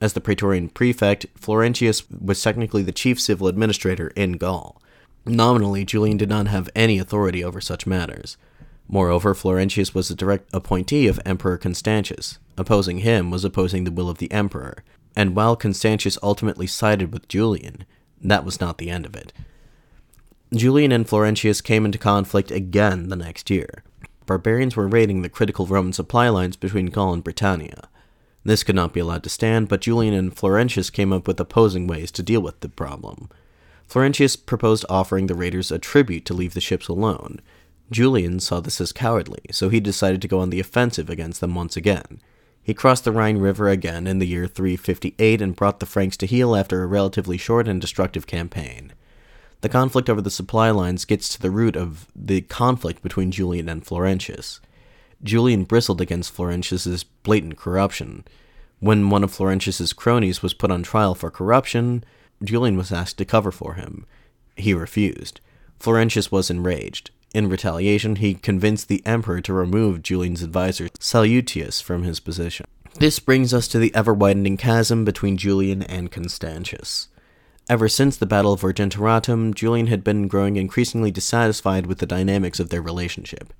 As 0.00 0.12
the 0.12 0.20
Praetorian 0.20 0.68
prefect, 0.68 1.26
Florentius 1.38 2.04
was 2.10 2.40
technically 2.40 2.82
the 2.82 2.92
chief 2.92 3.20
civil 3.20 3.48
administrator 3.48 4.08
in 4.08 4.32
Gaul. 4.32 4.80
Nominally, 5.26 5.84
Julian 5.84 6.16
did 6.16 6.28
not 6.28 6.46
have 6.46 6.70
any 6.74 6.98
authority 6.98 7.42
over 7.42 7.60
such 7.60 7.86
matters. 7.86 8.36
Moreover, 8.88 9.34
Florentius 9.34 9.94
was 9.94 10.10
a 10.10 10.14
direct 10.14 10.48
appointee 10.54 11.08
of 11.08 11.20
Emperor 11.26 11.58
Constantius. 11.58 12.38
Opposing 12.56 12.98
him 12.98 13.30
was 13.30 13.44
opposing 13.44 13.84
the 13.84 13.90
will 13.90 14.08
of 14.08 14.18
the 14.18 14.32
emperor, 14.32 14.82
and 15.14 15.36
while 15.36 15.56
Constantius 15.56 16.16
ultimately 16.22 16.66
sided 16.66 17.12
with 17.12 17.28
Julian, 17.28 17.84
that 18.20 18.44
was 18.44 18.60
not 18.60 18.78
the 18.78 18.90
end 18.90 19.04
of 19.04 19.14
it. 19.14 19.32
Julian 20.54 20.92
and 20.92 21.06
Florentius 21.06 21.62
came 21.62 21.84
into 21.84 21.98
conflict 21.98 22.50
again 22.50 23.08
the 23.08 23.16
next 23.16 23.50
year 23.50 23.82
barbarians 24.28 24.76
were 24.76 24.86
raiding 24.86 25.22
the 25.22 25.28
critical 25.28 25.66
Roman 25.66 25.92
supply 25.92 26.28
lines 26.28 26.56
between 26.56 26.86
Gaul 26.86 27.14
and 27.14 27.24
Britannia. 27.24 27.88
This 28.44 28.62
could 28.62 28.76
not 28.76 28.92
be 28.92 29.00
allowed 29.00 29.24
to 29.24 29.28
stand, 29.28 29.68
but 29.68 29.80
Julian 29.80 30.14
and 30.14 30.32
Florentius 30.32 30.92
came 30.92 31.12
up 31.12 31.26
with 31.26 31.40
opposing 31.40 31.88
ways 31.88 32.12
to 32.12 32.22
deal 32.22 32.40
with 32.40 32.60
the 32.60 32.68
problem. 32.68 33.28
Florentius 33.88 34.36
proposed 34.36 34.84
offering 34.88 35.26
the 35.26 35.34
raiders 35.34 35.72
a 35.72 35.78
tribute 35.78 36.24
to 36.26 36.34
leave 36.34 36.54
the 36.54 36.60
ships 36.60 36.86
alone. 36.86 37.40
Julian 37.90 38.38
saw 38.38 38.60
this 38.60 38.80
as 38.80 38.92
cowardly, 38.92 39.40
so 39.50 39.70
he 39.70 39.80
decided 39.80 40.22
to 40.22 40.28
go 40.28 40.40
on 40.40 40.50
the 40.50 40.60
offensive 40.60 41.10
against 41.10 41.40
them 41.40 41.54
once 41.54 41.76
again. 41.76 42.20
He 42.62 42.74
crossed 42.74 43.04
the 43.04 43.12
Rhine 43.12 43.38
River 43.38 43.70
again 43.70 44.06
in 44.06 44.18
the 44.18 44.26
year 44.26 44.46
358 44.46 45.40
and 45.40 45.56
brought 45.56 45.80
the 45.80 45.86
Franks 45.86 46.18
to 46.18 46.26
heel 46.26 46.54
after 46.54 46.82
a 46.82 46.86
relatively 46.86 47.38
short 47.38 47.66
and 47.66 47.80
destructive 47.80 48.26
campaign. 48.26 48.92
The 49.60 49.68
conflict 49.68 50.08
over 50.08 50.20
the 50.20 50.30
supply 50.30 50.70
lines 50.70 51.04
gets 51.04 51.28
to 51.30 51.40
the 51.40 51.50
root 51.50 51.76
of 51.76 52.06
the 52.14 52.42
conflict 52.42 53.02
between 53.02 53.32
Julian 53.32 53.68
and 53.68 53.84
Florentius. 53.84 54.60
Julian 55.22 55.64
bristled 55.64 56.00
against 56.00 56.32
Florentius's 56.32 57.02
blatant 57.02 57.56
corruption. 57.56 58.24
When 58.78 59.10
one 59.10 59.24
of 59.24 59.32
Florentius's 59.32 59.92
cronies 59.92 60.42
was 60.42 60.54
put 60.54 60.70
on 60.70 60.84
trial 60.84 61.16
for 61.16 61.30
corruption, 61.30 62.04
Julian 62.42 62.76
was 62.76 62.92
asked 62.92 63.18
to 63.18 63.24
cover 63.24 63.50
for 63.50 63.74
him. 63.74 64.06
He 64.56 64.72
refused. 64.72 65.40
Florentius 65.80 66.30
was 66.30 66.50
enraged. 66.50 67.10
In 67.34 67.48
retaliation, 67.48 68.16
he 68.16 68.34
convinced 68.34 68.88
the 68.88 69.04
emperor 69.04 69.40
to 69.40 69.52
remove 69.52 70.02
Julian's 70.02 70.42
advisor 70.42 70.88
Salutius 71.00 71.82
from 71.82 72.04
his 72.04 72.20
position. 72.20 72.66
This 72.98 73.18
brings 73.18 73.52
us 73.52 73.68
to 73.68 73.78
the 73.78 73.94
ever 73.94 74.14
widening 74.14 74.56
chasm 74.56 75.04
between 75.04 75.36
Julian 75.36 75.82
and 75.82 76.10
Constantius. 76.10 77.08
Ever 77.70 77.86
since 77.86 78.16
the 78.16 78.24
Battle 78.24 78.54
of 78.54 78.62
Argentoratum, 78.62 79.54
Julian 79.54 79.88
had 79.88 80.02
been 80.02 80.26
growing 80.26 80.56
increasingly 80.56 81.10
dissatisfied 81.10 81.84
with 81.84 81.98
the 81.98 82.06
dynamics 82.06 82.58
of 82.58 82.70
their 82.70 82.80
relationship. 82.80 83.52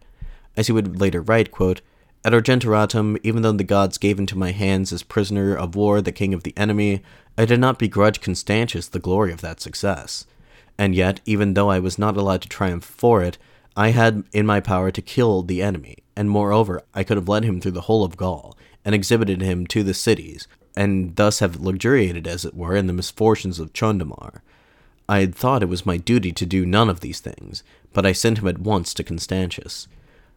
As 0.57 0.66
he 0.66 0.73
would 0.73 0.99
later 0.99 1.21
write, 1.21 1.51
quote, 1.51 1.83
At 2.25 2.33
Argentoratum, 2.33 3.18
even 3.23 3.42
though 3.42 3.53
the 3.53 3.64
gods 3.64 3.99
gave 3.99 4.18
into 4.18 4.38
my 4.38 4.53
hands 4.53 4.94
as 4.94 5.03
prisoner 5.03 5.55
of 5.55 5.77
war 5.77 6.01
the 6.01 6.11
king 6.11 6.33
of 6.33 6.42
the 6.42 6.57
enemy, 6.57 7.03
I 7.37 7.44
did 7.44 7.61
not 7.61 7.79
begrudge 7.79 8.23
Constantius 8.23 8.88
the 8.88 8.99
glory 8.99 9.31
of 9.31 9.42
that 9.42 9.61
success. 9.61 10.25
And 10.79 10.94
yet, 10.94 11.21
even 11.27 11.53
though 11.53 11.68
I 11.68 11.79
was 11.79 11.99
not 11.99 12.16
allowed 12.16 12.40
to 12.42 12.49
triumph 12.49 12.85
for 12.85 13.23
it, 13.23 13.37
I 13.77 13.90
had 13.90 14.25
in 14.33 14.47
my 14.47 14.61
power 14.61 14.90
to 14.90 15.03
kill 15.03 15.42
the 15.42 15.61
enemy, 15.61 15.99
and 16.16 16.31
moreover, 16.31 16.83
I 16.94 17.05
could 17.05 17.18
have 17.18 17.29
led 17.29 17.44
him 17.44 17.61
through 17.61 17.73
the 17.73 17.83
whole 17.83 18.05
of 18.05 18.16
Gaul, 18.16 18.57
and 18.87 18.94
exhibited 18.94 19.42
him 19.42 19.66
to 19.66 19.83
the 19.83 19.92
cities, 19.92 20.49
and 20.76 21.16
thus 21.16 21.40
have 21.40 21.61
luxuriated, 21.61 22.26
as 22.26 22.44
it 22.44 22.54
were, 22.54 22.76
in 22.76 22.87
the 22.87 22.92
misfortunes 22.92 23.59
of 23.59 23.72
Chundamar. 23.72 24.42
I 25.09 25.20
had 25.20 25.35
thought 25.35 25.62
it 25.62 25.68
was 25.68 25.87
my 25.87 25.96
duty 25.96 26.33
to 26.33 26.46
do 26.46 26.66
none 26.66 26.90
of 26.90 27.00
these 27.00 27.20
things, 27.20 27.62
but 27.92 28.04
I 28.04 28.12
sent 28.12 28.38
him 28.38 28.48
at 28.48 28.59
once 28.59 28.92
to 28.94 29.02
Constantius. 29.02 29.88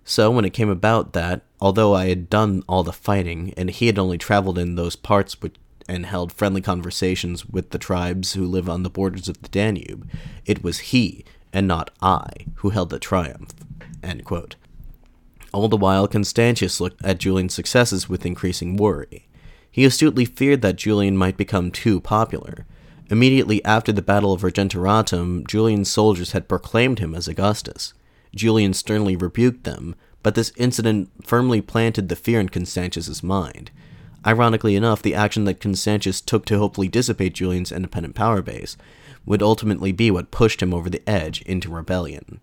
So, 0.03 0.31
when 0.31 0.45
it 0.45 0.53
came 0.53 0.69
about 0.69 1.13
that, 1.13 1.41
although 1.59 1.93
I 1.93 2.07
had 2.07 2.29
done 2.29 2.63
all 2.67 2.83
the 2.83 2.93
fighting, 2.93 3.53
and 3.57 3.69
he 3.69 3.87
had 3.87 3.99
only 3.99 4.17
traveled 4.17 4.57
in 4.57 4.75
those 4.75 4.95
parts 4.95 5.41
which, 5.41 5.55
and 5.87 6.05
held 6.05 6.31
friendly 6.31 6.61
conversations 6.61 7.45
with 7.45 7.71
the 7.71 7.77
tribes 7.77 8.33
who 8.33 8.45
live 8.45 8.69
on 8.69 8.83
the 8.83 8.89
borders 8.89 9.27
of 9.27 9.41
the 9.41 9.49
Danube, 9.49 10.09
it 10.45 10.63
was 10.63 10.79
he, 10.79 11.25
and 11.51 11.67
not 11.67 11.91
I, 12.01 12.29
who 12.55 12.69
held 12.69 12.89
the 12.89 12.99
triumph. 12.99 13.53
All 15.53 15.67
the 15.67 15.77
while, 15.77 16.07
Constantius 16.07 16.79
looked 16.79 17.03
at 17.03 17.19
Julian's 17.19 17.53
successes 17.53 18.07
with 18.07 18.25
increasing 18.25 18.77
worry. 18.77 19.27
He 19.71 19.85
astutely 19.85 20.25
feared 20.25 20.61
that 20.61 20.75
Julian 20.75 21.15
might 21.15 21.37
become 21.37 21.71
too 21.71 22.01
popular. 22.01 22.65
Immediately 23.09 23.63
after 23.63 23.91
the 23.91 24.01
Battle 24.01 24.33
of 24.33 24.41
Argentoratum, 24.41 25.47
Julian's 25.47 25.89
soldiers 25.89 26.33
had 26.33 26.47
proclaimed 26.47 26.99
him 26.99 27.15
as 27.15 27.27
Augustus. 27.27 27.93
Julian 28.35 28.73
sternly 28.73 29.15
rebuked 29.15 29.63
them, 29.63 29.95
but 30.23 30.35
this 30.35 30.53
incident 30.55 31.09
firmly 31.25 31.61
planted 31.61 32.09
the 32.09 32.15
fear 32.15 32.39
in 32.39 32.49
Constantius's 32.49 33.23
mind. 33.23 33.71
Ironically 34.25 34.75
enough, 34.75 35.01
the 35.01 35.15
action 35.15 35.45
that 35.45 35.59
Constantius 35.59 36.21
took 36.21 36.45
to 36.45 36.57
hopefully 36.57 36.87
dissipate 36.87 37.33
Julian's 37.33 37.71
independent 37.71 38.13
power 38.13 38.41
base 38.41 38.77
would 39.25 39.41
ultimately 39.41 39.91
be 39.91 40.11
what 40.11 40.31
pushed 40.31 40.61
him 40.61 40.73
over 40.73 40.89
the 40.89 41.07
edge 41.09 41.41
into 41.43 41.69
rebellion. 41.69 42.39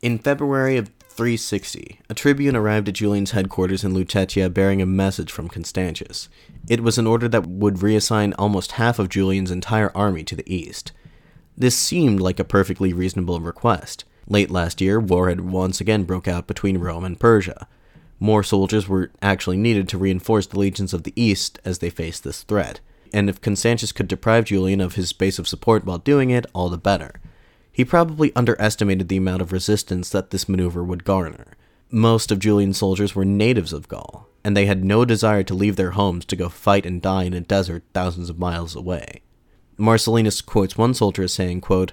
In 0.00 0.18
February 0.18 0.76
of 0.76 0.97
360, 1.18 1.98
a 2.08 2.14
tribune 2.14 2.54
arrived 2.54 2.88
at 2.88 2.94
Julian's 2.94 3.32
headquarters 3.32 3.82
in 3.82 3.92
Lutetia 3.92 4.54
bearing 4.54 4.80
a 4.80 4.86
message 4.86 5.32
from 5.32 5.48
Constantius. 5.48 6.28
It 6.68 6.84
was 6.84 6.96
an 6.96 7.08
order 7.08 7.26
that 7.26 7.44
would 7.44 7.78
reassign 7.78 8.36
almost 8.38 8.72
half 8.78 9.00
of 9.00 9.08
Julian's 9.08 9.50
entire 9.50 9.90
army 9.96 10.22
to 10.22 10.36
the 10.36 10.44
east. 10.46 10.92
This 11.56 11.76
seemed 11.76 12.20
like 12.20 12.38
a 12.38 12.44
perfectly 12.44 12.92
reasonable 12.92 13.40
request. 13.40 14.04
Late 14.28 14.48
last 14.48 14.80
year, 14.80 15.00
war 15.00 15.28
had 15.28 15.40
once 15.40 15.80
again 15.80 16.04
broke 16.04 16.28
out 16.28 16.46
between 16.46 16.78
Rome 16.78 17.04
and 17.04 17.18
Persia. 17.18 17.66
More 18.20 18.44
soldiers 18.44 18.86
were 18.86 19.10
actually 19.20 19.56
needed 19.56 19.88
to 19.88 19.98
reinforce 19.98 20.46
the 20.46 20.60
legions 20.60 20.94
of 20.94 21.02
the 21.02 21.20
east 21.20 21.58
as 21.64 21.80
they 21.80 21.90
faced 21.90 22.22
this 22.22 22.44
threat, 22.44 22.78
and 23.12 23.28
if 23.28 23.40
Constantius 23.40 23.90
could 23.90 24.06
deprive 24.06 24.44
Julian 24.44 24.80
of 24.80 24.94
his 24.94 25.12
base 25.12 25.40
of 25.40 25.48
support 25.48 25.84
while 25.84 25.98
doing 25.98 26.30
it, 26.30 26.46
all 26.52 26.68
the 26.68 26.78
better. 26.78 27.14
He 27.78 27.84
probably 27.84 28.34
underestimated 28.34 29.06
the 29.06 29.18
amount 29.18 29.40
of 29.40 29.52
resistance 29.52 30.10
that 30.10 30.30
this 30.30 30.48
maneuver 30.48 30.82
would 30.82 31.04
garner. 31.04 31.56
Most 31.92 32.32
of 32.32 32.40
Julian's 32.40 32.76
soldiers 32.76 33.14
were 33.14 33.24
natives 33.24 33.72
of 33.72 33.86
Gaul, 33.86 34.26
and 34.42 34.56
they 34.56 34.66
had 34.66 34.84
no 34.84 35.04
desire 35.04 35.44
to 35.44 35.54
leave 35.54 35.76
their 35.76 35.92
homes 35.92 36.24
to 36.24 36.34
go 36.34 36.48
fight 36.48 36.84
and 36.84 37.00
die 37.00 37.22
in 37.22 37.34
a 37.34 37.40
desert 37.40 37.84
thousands 37.94 38.30
of 38.30 38.38
miles 38.40 38.74
away. 38.74 39.22
Marcellinus 39.78 40.44
quotes 40.44 40.76
one 40.76 40.92
soldier 40.92 41.22
as 41.22 41.32
saying, 41.32 41.60
quote, 41.60 41.92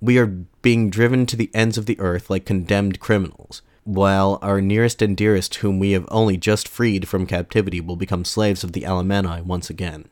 We 0.00 0.16
are 0.16 0.26
being 0.26 0.90
driven 0.90 1.26
to 1.26 1.34
the 1.34 1.50
ends 1.52 1.76
of 1.76 1.86
the 1.86 1.98
earth 1.98 2.30
like 2.30 2.46
condemned 2.46 3.00
criminals, 3.00 3.62
while 3.82 4.38
our 4.42 4.60
nearest 4.60 5.02
and 5.02 5.16
dearest, 5.16 5.56
whom 5.56 5.80
we 5.80 5.90
have 5.90 6.06
only 6.08 6.36
just 6.36 6.68
freed 6.68 7.08
from 7.08 7.26
captivity, 7.26 7.80
will 7.80 7.96
become 7.96 8.24
slaves 8.24 8.62
of 8.62 8.74
the 8.74 8.84
Alemanni 8.84 9.42
once 9.42 9.70
again. 9.70 10.04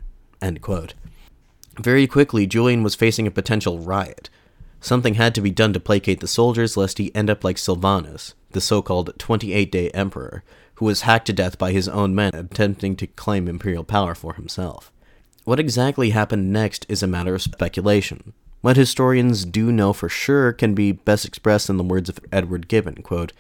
Very 1.79 2.09
quickly, 2.09 2.49
Julian 2.49 2.83
was 2.83 2.97
facing 2.97 3.29
a 3.29 3.31
potential 3.31 3.79
riot. 3.79 4.29
Something 4.85 5.15
had 5.15 5.35
to 5.35 5.41
be 5.41 5.51
done 5.51 5.73
to 5.73 5.81
placate 5.81 6.21
the 6.21 6.27
soldiers, 6.27 6.77
lest 6.77 6.99
he 6.99 7.11
end 7.15 7.31
up 7.31 7.43
like 7.43 7.57
Silvanus, 7.57 8.35
the 8.51 8.61
so 8.61 8.83
called 8.83 9.15
28 9.17 9.73
day 9.73 9.89
emperor, 9.93 10.45
who 10.75 10.85
was 10.85 11.01
hacked 11.01 11.25
to 11.29 11.33
death 11.33 11.57
by 11.57 11.73
his 11.73 11.89
own 11.89 12.15
men 12.15 12.35
attempting 12.35 12.95
to 12.97 13.07
claim 13.07 13.49
imperial 13.49 13.83
power 13.83 14.15
for 14.15 14.35
himself. 14.35 14.93
What 15.45 15.59
exactly 15.59 16.11
happened 16.11 16.53
next 16.53 16.85
is 16.91 17.03
a 17.03 17.07
matter 17.07 17.35
of 17.35 17.41
speculation. 17.41 18.35
What 18.61 18.77
historians 18.77 19.47
do 19.47 19.73
know 19.73 19.95
for 19.95 20.11
sure 20.11 20.53
can 20.53 20.75
be 20.75 20.93
best 20.93 21.25
expressed 21.25 21.71
in 21.71 21.79
the 21.79 21.83
words 21.83 22.11
of 22.11 22.21
Edward 22.31 22.69
Gibbon 22.69 22.97
quote, 22.97 23.33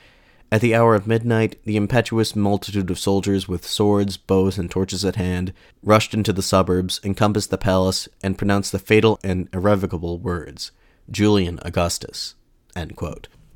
At 0.50 0.62
the 0.62 0.74
hour 0.74 0.94
of 0.94 1.06
midnight, 1.06 1.62
the 1.66 1.76
impetuous 1.76 2.34
multitude 2.34 2.90
of 2.90 2.98
soldiers 2.98 3.46
with 3.46 3.66
swords, 3.66 4.16
bows, 4.16 4.56
and 4.56 4.70
torches 4.70 5.04
at 5.04 5.16
hand 5.16 5.52
rushed 5.82 6.14
into 6.14 6.32
the 6.32 6.40
suburbs, 6.40 7.00
encompassed 7.04 7.50
the 7.50 7.58
palace, 7.58 8.08
and 8.22 8.38
pronounced 8.38 8.72
the 8.72 8.78
fatal 8.78 9.20
and 9.22 9.50
irrevocable 9.52 10.16
words 10.18 10.72
Julian 11.10 11.58
Augustus. 11.62 12.34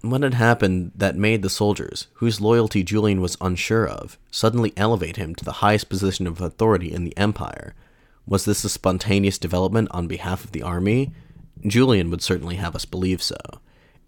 What 0.03 0.23
had 0.23 0.35
happened 0.35 0.93
that 0.95 1.17
made 1.17 1.43
the 1.43 1.51
soldiers, 1.51 2.07
whose 2.15 2.41
loyalty 2.41 2.83
Julian 2.85 3.21
was 3.21 3.37
unsure 3.41 3.89
of, 3.89 4.19
suddenly 4.31 4.73
elevate 4.77 5.17
him 5.17 5.35
to 5.35 5.45
the 5.45 5.53
highest 5.65 5.89
position 5.89 6.27
of 6.27 6.41
authority 6.41 6.93
in 6.93 7.05
the 7.05 7.17
empire? 7.17 7.75
Was 8.27 8.45
this 8.45 8.65
a 8.65 8.69
spontaneous 8.69 9.39
development 9.39 9.89
on 9.91 10.07
behalf 10.07 10.45
of 10.45 10.53
the 10.53 10.63
army? 10.63 11.11
Julian 11.67 12.11
would 12.11 12.23
certainly 12.23 12.57
have 12.57 12.77
us 12.77 12.85
believe 12.85 13.23
so. 13.23 13.37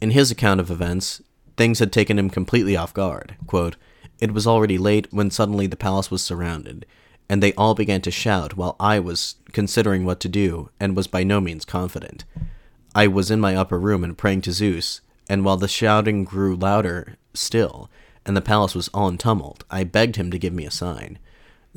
In 0.00 0.11
his 0.11 0.31
account 0.31 0.61
of 0.61 0.70
events, 0.70 1.22
things 1.57 1.79
had 1.79 1.92
taken 1.92 2.18
him 2.18 2.31
completely 2.31 2.76
off 2.76 2.94
guard. 2.94 3.37
Quote, 3.46 3.76
it 4.20 4.33
was 4.33 4.46
already 4.46 4.76
late 4.76 5.09
when 5.11 5.31
suddenly 5.31 5.66
the 5.66 5.76
palace 5.76 6.11
was 6.11 6.22
surrounded, 6.22 6.85
and 7.29 7.42
they 7.42 7.55
all 7.55 7.74
began 7.74 8.03
to 8.03 8.11
shout 8.11 8.57
while 8.57 8.76
I 8.79 9.00
was 9.00 9.37
considering 9.53 10.05
what 10.05 10.20
to 10.20 10.29
do 10.29 10.68
and 10.79 10.94
was 10.94 11.07
by 11.07 11.24
no 11.24 11.40
means 11.40 11.64
confident. 11.64 12.24
I 12.94 13.07
was 13.07 13.31
in 13.31 13.40
my 13.40 13.55
upper 13.55 13.79
room 13.79 14.03
and 14.03 14.18
praying 14.18 14.42
to 14.42 14.53
Zeus, 14.53 15.00
and 15.29 15.44
while 15.44 15.57
the 15.57 15.68
shouting 15.68 16.24
grew 16.24 16.57
louder 16.57 17.16
still, 17.35 17.88
and 18.26 18.37
the 18.37 18.40
palace 18.40 18.74
was 18.74 18.88
all 18.88 19.09
in 19.09 19.16
tumult, 19.16 19.62
I 19.70 19.85
begged 19.85 20.16
him 20.16 20.31
to 20.33 20.38
give 20.38 20.53
me 20.53 20.66
a 20.66 20.70
sign. 20.72 21.18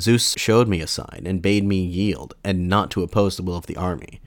Zeus 0.01 0.33
showed 0.37 0.67
me 0.67 0.81
a 0.81 0.87
sign 0.87 1.23
and 1.25 1.41
bade 1.41 1.63
me 1.63 1.83
yield 1.83 2.33
and 2.43 2.67
not 2.67 2.89
to 2.91 3.03
oppose 3.03 3.37
the 3.37 3.43
will 3.43 3.55
of 3.55 3.67
the 3.67 3.77
army. 3.77 4.21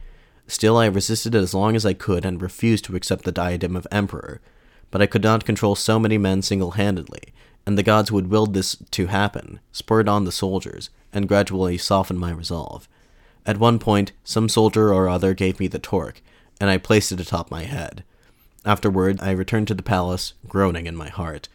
Still, 0.47 0.77
I 0.77 0.87
resisted 0.87 1.35
as 1.35 1.55
long 1.55 1.75
as 1.75 1.85
I 1.85 1.93
could 1.93 2.25
and 2.25 2.41
refused 2.41 2.85
to 2.85 2.95
accept 2.95 3.25
the 3.25 3.33
diadem 3.33 3.75
of 3.75 3.89
emperor. 3.91 4.41
But 4.93 5.03
I 5.03 5.07
could 5.07 5.25
not 5.25 5.45
control 5.45 5.75
so 5.75 5.99
many 5.99 6.19
men 6.19 6.41
single 6.43 6.73
handedly, 6.73 7.35
and 7.67 7.77
the 7.77 7.83
gods 7.83 8.11
who 8.11 8.17
had 8.17 8.29
willed 8.29 8.55
this 8.55 8.77
to 8.93 9.07
happen 9.07 9.59
spurred 9.73 10.09
on 10.09 10.25
the 10.25 10.31
soldiers 10.31 10.89
and 11.13 11.27
gradually 11.27 11.77
softened 11.79 12.21
my 12.21 12.31
resolve. 12.31 12.89
At 13.45 13.59
one 13.59 13.81
point, 13.81 14.13
some 14.23 14.49
soldier 14.49 14.95
or 14.95 15.09
other 15.09 15.35
gave 15.35 15.59
me 15.59 15.67
the 15.67 15.81
torque, 15.81 16.23
and 16.61 16.71
I 16.71 16.79
placed 16.79 17.13
it 17.13 17.21
atop 17.21 17.51
my 17.51 17.65
head. 17.65 18.05
Afterward, 18.65 19.21
I 19.21 19.31
returned 19.31 19.69
to 19.69 19.75
the 19.75 19.83
palace, 19.83 20.35
groaning 20.49 20.87
in 20.87 20.97
my 20.97 21.09
heart. 21.09 21.49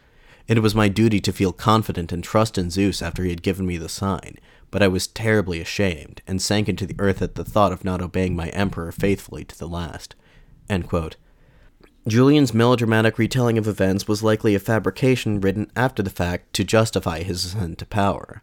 It 0.48 0.62
was 0.62 0.74
my 0.74 0.88
duty 0.88 1.20
to 1.20 1.32
feel 1.32 1.52
confident 1.52 2.12
and 2.12 2.24
trust 2.24 2.58
in 2.58 2.70
Zeus 2.70 3.02
after 3.02 3.22
he 3.22 3.30
had 3.30 3.42
given 3.42 3.66
me 3.66 3.76
the 3.76 3.88
sign, 3.88 4.38
but 4.70 4.82
I 4.82 4.88
was 4.88 5.06
terribly 5.06 5.60
ashamed, 5.60 6.22
and 6.26 6.40
sank 6.40 6.68
into 6.68 6.86
the 6.86 6.96
earth 6.98 7.22
at 7.22 7.34
the 7.34 7.44
thought 7.44 7.72
of 7.72 7.84
not 7.84 8.02
obeying 8.02 8.34
my 8.34 8.48
emperor 8.48 8.90
faithfully 8.92 9.44
to 9.44 9.58
the 9.58 9.68
last. 9.68 10.14
Julian's 12.08 12.52
melodramatic 12.52 13.18
retelling 13.18 13.58
of 13.58 13.68
events 13.68 14.08
was 14.08 14.24
likely 14.24 14.54
a 14.54 14.58
fabrication 14.58 15.40
written 15.40 15.70
after 15.76 16.02
the 16.02 16.10
fact 16.10 16.52
to 16.54 16.64
justify 16.64 17.22
his 17.22 17.44
ascent 17.44 17.78
to 17.78 17.86
power. 17.86 18.42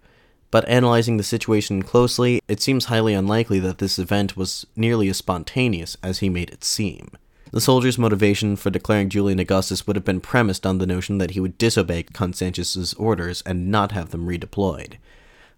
But 0.52 0.68
analyzing 0.68 1.18
the 1.18 1.24
situation 1.24 1.84
closely, 1.84 2.42
it 2.48 2.62
seems 2.62 2.86
highly 2.86 3.14
unlikely 3.14 3.60
that 3.60 3.78
this 3.78 4.00
event 4.00 4.36
was 4.36 4.66
nearly 4.76 5.08
as 5.10 5.18
spontaneous 5.18 5.96
as 6.02 6.20
he 6.20 6.30
made 6.30 6.50
it 6.50 6.64
seem. 6.64 7.12
The 7.52 7.62
soldiers' 7.62 7.98
motivation 7.98 8.56
for 8.56 8.70
declaring 8.70 9.10
Julian 9.10 9.40
Augustus 9.40 9.88
would 9.88 9.96
have 9.96 10.06
been 10.06 10.22
premised 10.22 10.66
on 10.66 10.78
the 10.78 10.86
notion 10.86 11.18
that 11.18 11.32
he 11.32 11.40
would 11.40 11.58
disobey 11.58 12.04
Constantius's 12.04 12.94
orders 12.96 13.42
and 13.46 13.72
not 13.72 13.92
have 13.92 14.12
them 14.12 14.28
redeployed. 14.28 14.98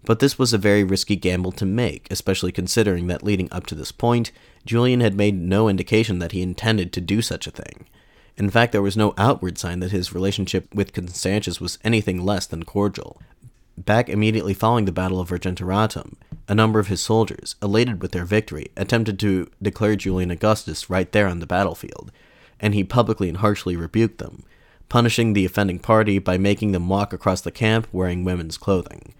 But 0.03 0.19
this 0.19 0.39
was 0.39 0.53
a 0.53 0.57
very 0.57 0.83
risky 0.83 1.15
gamble 1.15 1.51
to 1.53 1.65
make, 1.65 2.07
especially 2.09 2.51
considering 2.51 3.07
that 3.07 3.23
leading 3.23 3.51
up 3.51 3.67
to 3.67 3.75
this 3.75 3.91
point, 3.91 4.31
Julian 4.65 4.99
had 5.01 5.15
made 5.15 5.35
no 5.35 5.67
indication 5.67 6.19
that 6.19 6.31
he 6.31 6.41
intended 6.41 6.91
to 6.93 7.01
do 7.01 7.21
such 7.21 7.45
a 7.45 7.51
thing. 7.51 7.87
In 8.37 8.49
fact, 8.49 8.71
there 8.71 8.81
was 8.81 8.97
no 8.97 9.13
outward 9.17 9.57
sign 9.57 9.81
that 9.81 9.91
his 9.91 10.13
relationship 10.13 10.73
with 10.73 10.93
Constantius 10.93 11.59
was 11.59 11.77
anything 11.83 12.23
less 12.23 12.45
than 12.47 12.63
cordial. 12.63 13.21
Back 13.85 14.09
immediately 14.09 14.53
following 14.53 14.85
the 14.85 14.91
Battle 14.91 15.19
of 15.19 15.29
Argentoratum, 15.29 16.13
a 16.47 16.53
number 16.53 16.79
of 16.79 16.87
his 16.87 17.01
soldiers, 17.01 17.55
elated 17.63 17.99
with 17.99 18.11
their 18.11 18.25
victory, 18.25 18.67
attempted 18.77 19.17
to 19.19 19.49
declare 19.59 19.95
Julian 19.95 20.29
Augustus 20.29 20.87
right 20.87 21.11
there 21.11 21.27
on 21.27 21.39
the 21.39 21.47
battlefield, 21.47 22.11
and 22.59 22.75
he 22.75 22.83
publicly 22.83 23.27
and 23.27 23.39
harshly 23.39 23.75
rebuked 23.75 24.19
them, 24.19 24.43
punishing 24.87 25.33
the 25.33 25.45
offending 25.45 25.79
party 25.79 26.19
by 26.19 26.37
making 26.37 26.73
them 26.73 26.89
walk 26.89 27.11
across 27.11 27.41
the 27.41 27.49
camp 27.49 27.87
wearing 27.91 28.23
women's 28.23 28.55
clothing. 28.55 29.15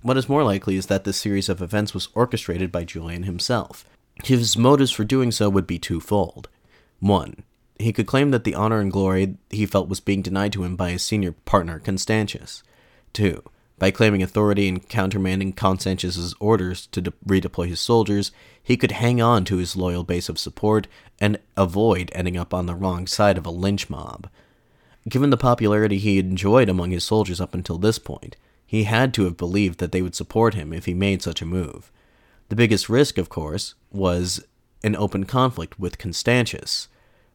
What 0.00 0.16
is 0.16 0.28
more 0.28 0.42
likely 0.42 0.74
is 0.74 0.86
that 0.86 1.04
this 1.04 1.18
series 1.18 1.48
of 1.48 1.62
events 1.62 1.94
was 1.94 2.08
orchestrated 2.12 2.72
by 2.72 2.82
Julian 2.82 3.22
himself. 3.22 3.84
His 4.24 4.56
motives 4.56 4.90
for 4.90 5.04
doing 5.04 5.30
so 5.30 5.48
would 5.48 5.66
be 5.66 5.78
twofold. 5.78 6.48
One, 6.98 7.44
he 7.78 7.92
could 7.92 8.08
claim 8.08 8.32
that 8.32 8.42
the 8.42 8.56
honor 8.56 8.80
and 8.80 8.90
glory 8.90 9.36
he 9.50 9.64
felt 9.64 9.88
was 9.88 10.00
being 10.00 10.22
denied 10.22 10.52
to 10.54 10.64
him 10.64 10.74
by 10.74 10.90
his 10.90 11.04
senior 11.04 11.32
partner, 11.44 11.78
Constantius. 11.78 12.64
Two, 13.12 13.44
By 13.78 13.90
claiming 13.90 14.22
authority 14.22 14.68
and 14.68 14.88
countermanding 14.88 15.56
Constantius's 15.56 16.34
orders 16.38 16.86
to 16.88 17.00
de- 17.00 17.12
redeploy 17.26 17.68
his 17.68 17.80
soldiers, 17.80 18.30
he 18.62 18.76
could 18.76 18.92
hang 18.92 19.20
on 19.20 19.44
to 19.46 19.56
his 19.56 19.76
loyal 19.76 20.04
base 20.04 20.28
of 20.28 20.38
support 20.38 20.86
and 21.20 21.38
avoid 21.56 22.10
ending 22.14 22.36
up 22.36 22.54
on 22.54 22.66
the 22.66 22.74
wrong 22.74 23.06
side 23.06 23.36
of 23.36 23.46
a 23.46 23.50
lynch 23.50 23.90
mob. 23.90 24.28
Given 25.08 25.30
the 25.30 25.36
popularity 25.36 25.98
he 25.98 26.18
enjoyed 26.18 26.68
among 26.68 26.92
his 26.92 27.04
soldiers 27.04 27.40
up 27.40 27.54
until 27.54 27.78
this 27.78 27.98
point, 27.98 28.36
he 28.64 28.84
had 28.84 29.12
to 29.14 29.24
have 29.24 29.36
believed 29.36 29.80
that 29.80 29.92
they 29.92 30.00
would 30.00 30.14
support 30.14 30.54
him 30.54 30.72
if 30.72 30.86
he 30.86 30.94
made 30.94 31.22
such 31.22 31.42
a 31.42 31.46
move. 31.46 31.90
The 32.48 32.56
biggest 32.56 32.88
risk, 32.88 33.18
of 33.18 33.28
course, 33.28 33.74
was 33.90 34.44
an 34.84 34.94
open 34.96 35.24
conflict 35.24 35.78
with 35.78 35.98
Constantius. 35.98 36.88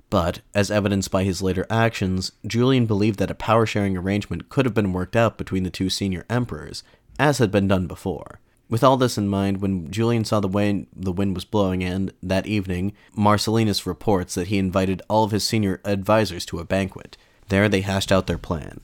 But, 0.10 0.40
as 0.54 0.72
evidenced 0.72 1.12
by 1.12 1.24
his 1.24 1.42
later 1.42 1.66
actions, 1.70 2.32
Julian 2.46 2.86
believed 2.86 3.20
that 3.20 3.32
a 3.32 3.36
power 3.36 3.66
sharing 3.66 3.98
arrangement 3.98 4.50
could 4.50 4.66
have 4.66 4.74
been 4.74 4.94
worked 4.94 5.16
out 5.16 5.38
between 5.38 5.64
the 5.64 5.70
two 5.70 5.90
senior 5.90 6.26
emperors, 6.30 6.84
as 7.20 7.40
had 7.40 7.52
been 7.52 7.68
done 7.68 7.88
before. 7.88 8.40
With 8.70 8.84
all 8.84 8.98
this 8.98 9.18
in 9.18 9.28
mind, 9.28 9.62
when 9.62 9.90
Julian 9.92 10.26
saw 10.26 10.40
the 10.40 10.48
way 10.48 10.88
the 10.94 11.12
wind 11.12 11.36
was 11.36 11.46
blowing, 11.46 11.84
and 11.84 12.14
that 12.22 12.48
evening, 12.48 12.94
Marcellinus 13.16 13.86
reports 13.86 14.36
that 14.36 14.48
he 14.48 14.58
invited 14.58 15.02
all 15.10 15.24
of 15.24 15.32
his 15.32 15.48
senior 15.48 15.82
advisors 15.86 16.46
to 16.48 16.60
a 16.60 16.66
banquet. 16.66 17.18
There 17.50 17.70
they 17.70 17.82
hashed 17.82 18.12
out 18.12 18.28
their 18.28 18.38
plan. 18.38 18.82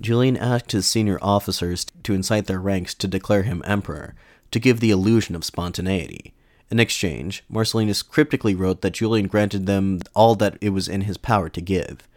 Julian 0.00 0.36
asked 0.36 0.72
his 0.72 0.86
senior 0.86 1.18
officers 1.22 1.86
to 2.02 2.12
incite 2.12 2.46
their 2.46 2.60
ranks 2.60 2.94
to 2.94 3.08
declare 3.08 3.44
him 3.44 3.62
emperor, 3.64 4.14
to 4.50 4.58
give 4.58 4.80
the 4.80 4.90
illusion 4.90 5.34
of 5.34 5.44
spontaneity. 5.44 6.34
In 6.72 6.80
exchange, 6.80 7.44
Marcellinus 7.52 8.02
cryptically 8.02 8.54
wrote 8.54 8.80
that 8.80 8.94
Julian 8.94 9.26
granted 9.26 9.66
them 9.66 10.00
all 10.14 10.34
that 10.36 10.56
it 10.62 10.70
was 10.70 10.88
in 10.88 11.02
his 11.02 11.18
power 11.18 11.50
to 11.50 11.60
give. 11.60 12.08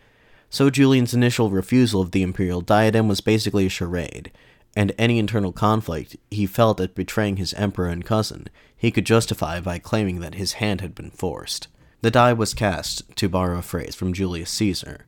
So 0.50 0.70
Julian's 0.70 1.14
initial 1.14 1.50
refusal 1.50 2.00
of 2.00 2.12
the 2.12 2.24
imperial 2.24 2.62
diadem 2.62 3.10
was 3.10 3.20
basically 3.20 3.66
a 3.66 3.70
charade, 3.70 4.32
and 4.74 4.94
any 4.98 5.20
internal 5.20 5.52
conflict 5.52 6.16
he 6.32 6.46
felt 6.46 6.80
at 6.80 6.96
betraying 6.96 7.36
his 7.36 7.54
emperor 7.56 7.90
and 7.90 8.06
cousin 8.06 8.48
he 8.78 8.92
could 8.92 9.06
justify 9.06 9.60
by 9.60 9.78
claiming 9.78 10.22
that 10.22 10.36
his 10.36 10.54
hand 10.54 10.80
had 10.80 10.96
been 10.96 11.12
forced. 11.12 11.68
The 12.00 12.10
die 12.10 12.32
was 12.32 12.54
cast, 12.54 13.14
to 13.18 13.28
borrow 13.28 13.58
a 13.58 13.62
phrase 13.62 13.94
from 13.94 14.14
Julius 14.14 14.52
Caesar. 14.52 15.06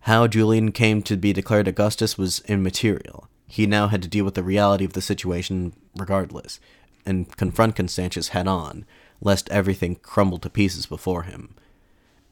How 0.00 0.26
Julian 0.26 0.72
came 0.72 1.02
to 1.02 1.18
be 1.18 1.34
declared 1.34 1.68
Augustus 1.68 2.16
was 2.16 2.40
immaterial. 2.48 3.28
He 3.46 3.66
now 3.66 3.88
had 3.88 4.00
to 4.00 4.08
deal 4.08 4.24
with 4.24 4.36
the 4.36 4.42
reality 4.42 4.86
of 4.86 4.94
the 4.94 5.02
situation 5.02 5.74
regardless, 5.98 6.60
and 7.06 7.34
confront 7.36 7.76
Constantius 7.76 8.28
head 8.28 8.48
on, 8.48 8.84
lest 9.20 9.48
everything 9.50 9.96
crumble 9.96 10.38
to 10.38 10.50
pieces 10.50 10.86
before 10.86 11.22
him. 11.22 11.54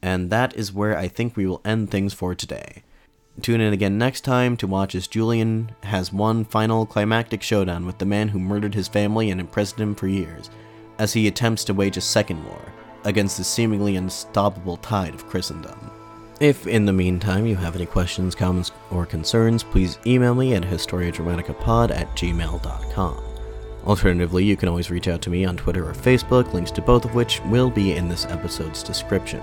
And 0.02 0.30
that 0.30 0.54
is 0.54 0.72
where 0.72 0.96
I 0.98 1.08
think 1.08 1.36
we 1.36 1.46
will 1.46 1.62
end 1.64 1.90
things 1.90 2.12
for 2.12 2.34
today. 2.34 2.82
Tune 3.40 3.60
in 3.60 3.72
again 3.72 3.98
next 3.98 4.20
time 4.20 4.56
to 4.58 4.66
watch 4.66 4.94
as 4.94 5.08
Julian 5.08 5.72
has 5.82 6.12
one 6.12 6.44
final 6.44 6.86
climactic 6.86 7.42
showdown 7.42 7.84
with 7.84 7.98
the 7.98 8.06
man 8.06 8.28
who 8.28 8.38
murdered 8.38 8.74
his 8.74 8.86
family 8.86 9.30
and 9.30 9.40
imprisoned 9.40 9.80
him 9.80 9.94
for 9.94 10.06
years, 10.06 10.50
as 10.98 11.12
he 11.12 11.26
attempts 11.26 11.64
to 11.64 11.74
wage 11.74 11.96
a 11.96 12.00
second 12.00 12.44
war 12.44 12.60
against 13.04 13.36
the 13.36 13.44
seemingly 13.44 13.96
unstoppable 13.96 14.76
tide 14.78 15.14
of 15.14 15.26
Christendom. 15.26 15.90
If 16.40 16.66
in 16.66 16.84
the 16.84 16.92
meantime 16.92 17.46
you 17.46 17.56
have 17.56 17.76
any 17.76 17.86
questions, 17.86 18.34
comments, 18.34 18.72
or 18.90 19.06
concerns, 19.06 19.62
please 19.62 19.98
email 20.06 20.34
me 20.34 20.54
at 20.54 20.62
historiadramaticapod 20.62 21.90
at 21.90 22.08
gmail.com. 22.16 23.33
Alternatively, 23.86 24.44
you 24.44 24.56
can 24.56 24.68
always 24.68 24.90
reach 24.90 25.08
out 25.08 25.20
to 25.22 25.30
me 25.30 25.44
on 25.44 25.56
Twitter 25.56 25.88
or 25.88 25.92
Facebook, 25.92 26.52
links 26.54 26.70
to 26.70 26.80
both 26.80 27.04
of 27.04 27.14
which 27.14 27.40
will 27.44 27.70
be 27.70 27.92
in 27.92 28.08
this 28.08 28.24
episode's 28.26 28.82
description. 28.82 29.42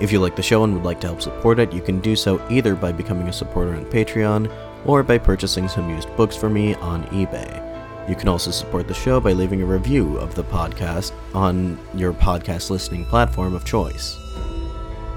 If 0.00 0.10
you 0.10 0.20
like 0.20 0.36
the 0.36 0.42
show 0.42 0.64
and 0.64 0.72
would 0.74 0.84
like 0.84 1.00
to 1.00 1.08
help 1.08 1.20
support 1.20 1.58
it, 1.58 1.72
you 1.72 1.82
can 1.82 2.00
do 2.00 2.16
so 2.16 2.40
either 2.50 2.74
by 2.74 2.92
becoming 2.92 3.28
a 3.28 3.32
supporter 3.32 3.74
on 3.74 3.84
Patreon 3.86 4.50
or 4.86 5.02
by 5.02 5.18
purchasing 5.18 5.68
some 5.68 5.90
used 5.90 6.14
books 6.16 6.36
for 6.36 6.48
me 6.48 6.74
on 6.76 7.04
eBay. 7.06 7.64
You 8.08 8.14
can 8.14 8.28
also 8.28 8.50
support 8.50 8.88
the 8.88 8.94
show 8.94 9.20
by 9.20 9.32
leaving 9.32 9.60
a 9.60 9.66
review 9.66 10.16
of 10.16 10.34
the 10.34 10.44
podcast 10.44 11.12
on 11.34 11.78
your 11.94 12.14
podcast 12.14 12.70
listening 12.70 13.04
platform 13.04 13.54
of 13.54 13.66
choice. 13.66 14.16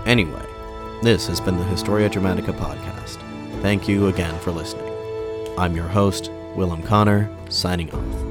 Anyway, 0.05 0.45
this 1.03 1.27
has 1.27 1.39
been 1.39 1.57
the 1.57 1.63
Historia 1.65 2.09
Dramatica 2.09 2.57
podcast. 2.57 3.17
Thank 3.61 3.87
you 3.87 4.07
again 4.07 4.37
for 4.39 4.51
listening. 4.51 4.91
I'm 5.57 5.75
your 5.75 5.87
host, 5.87 6.31
Willem 6.55 6.83
Connor, 6.83 7.29
signing 7.49 7.91
off. 7.91 8.31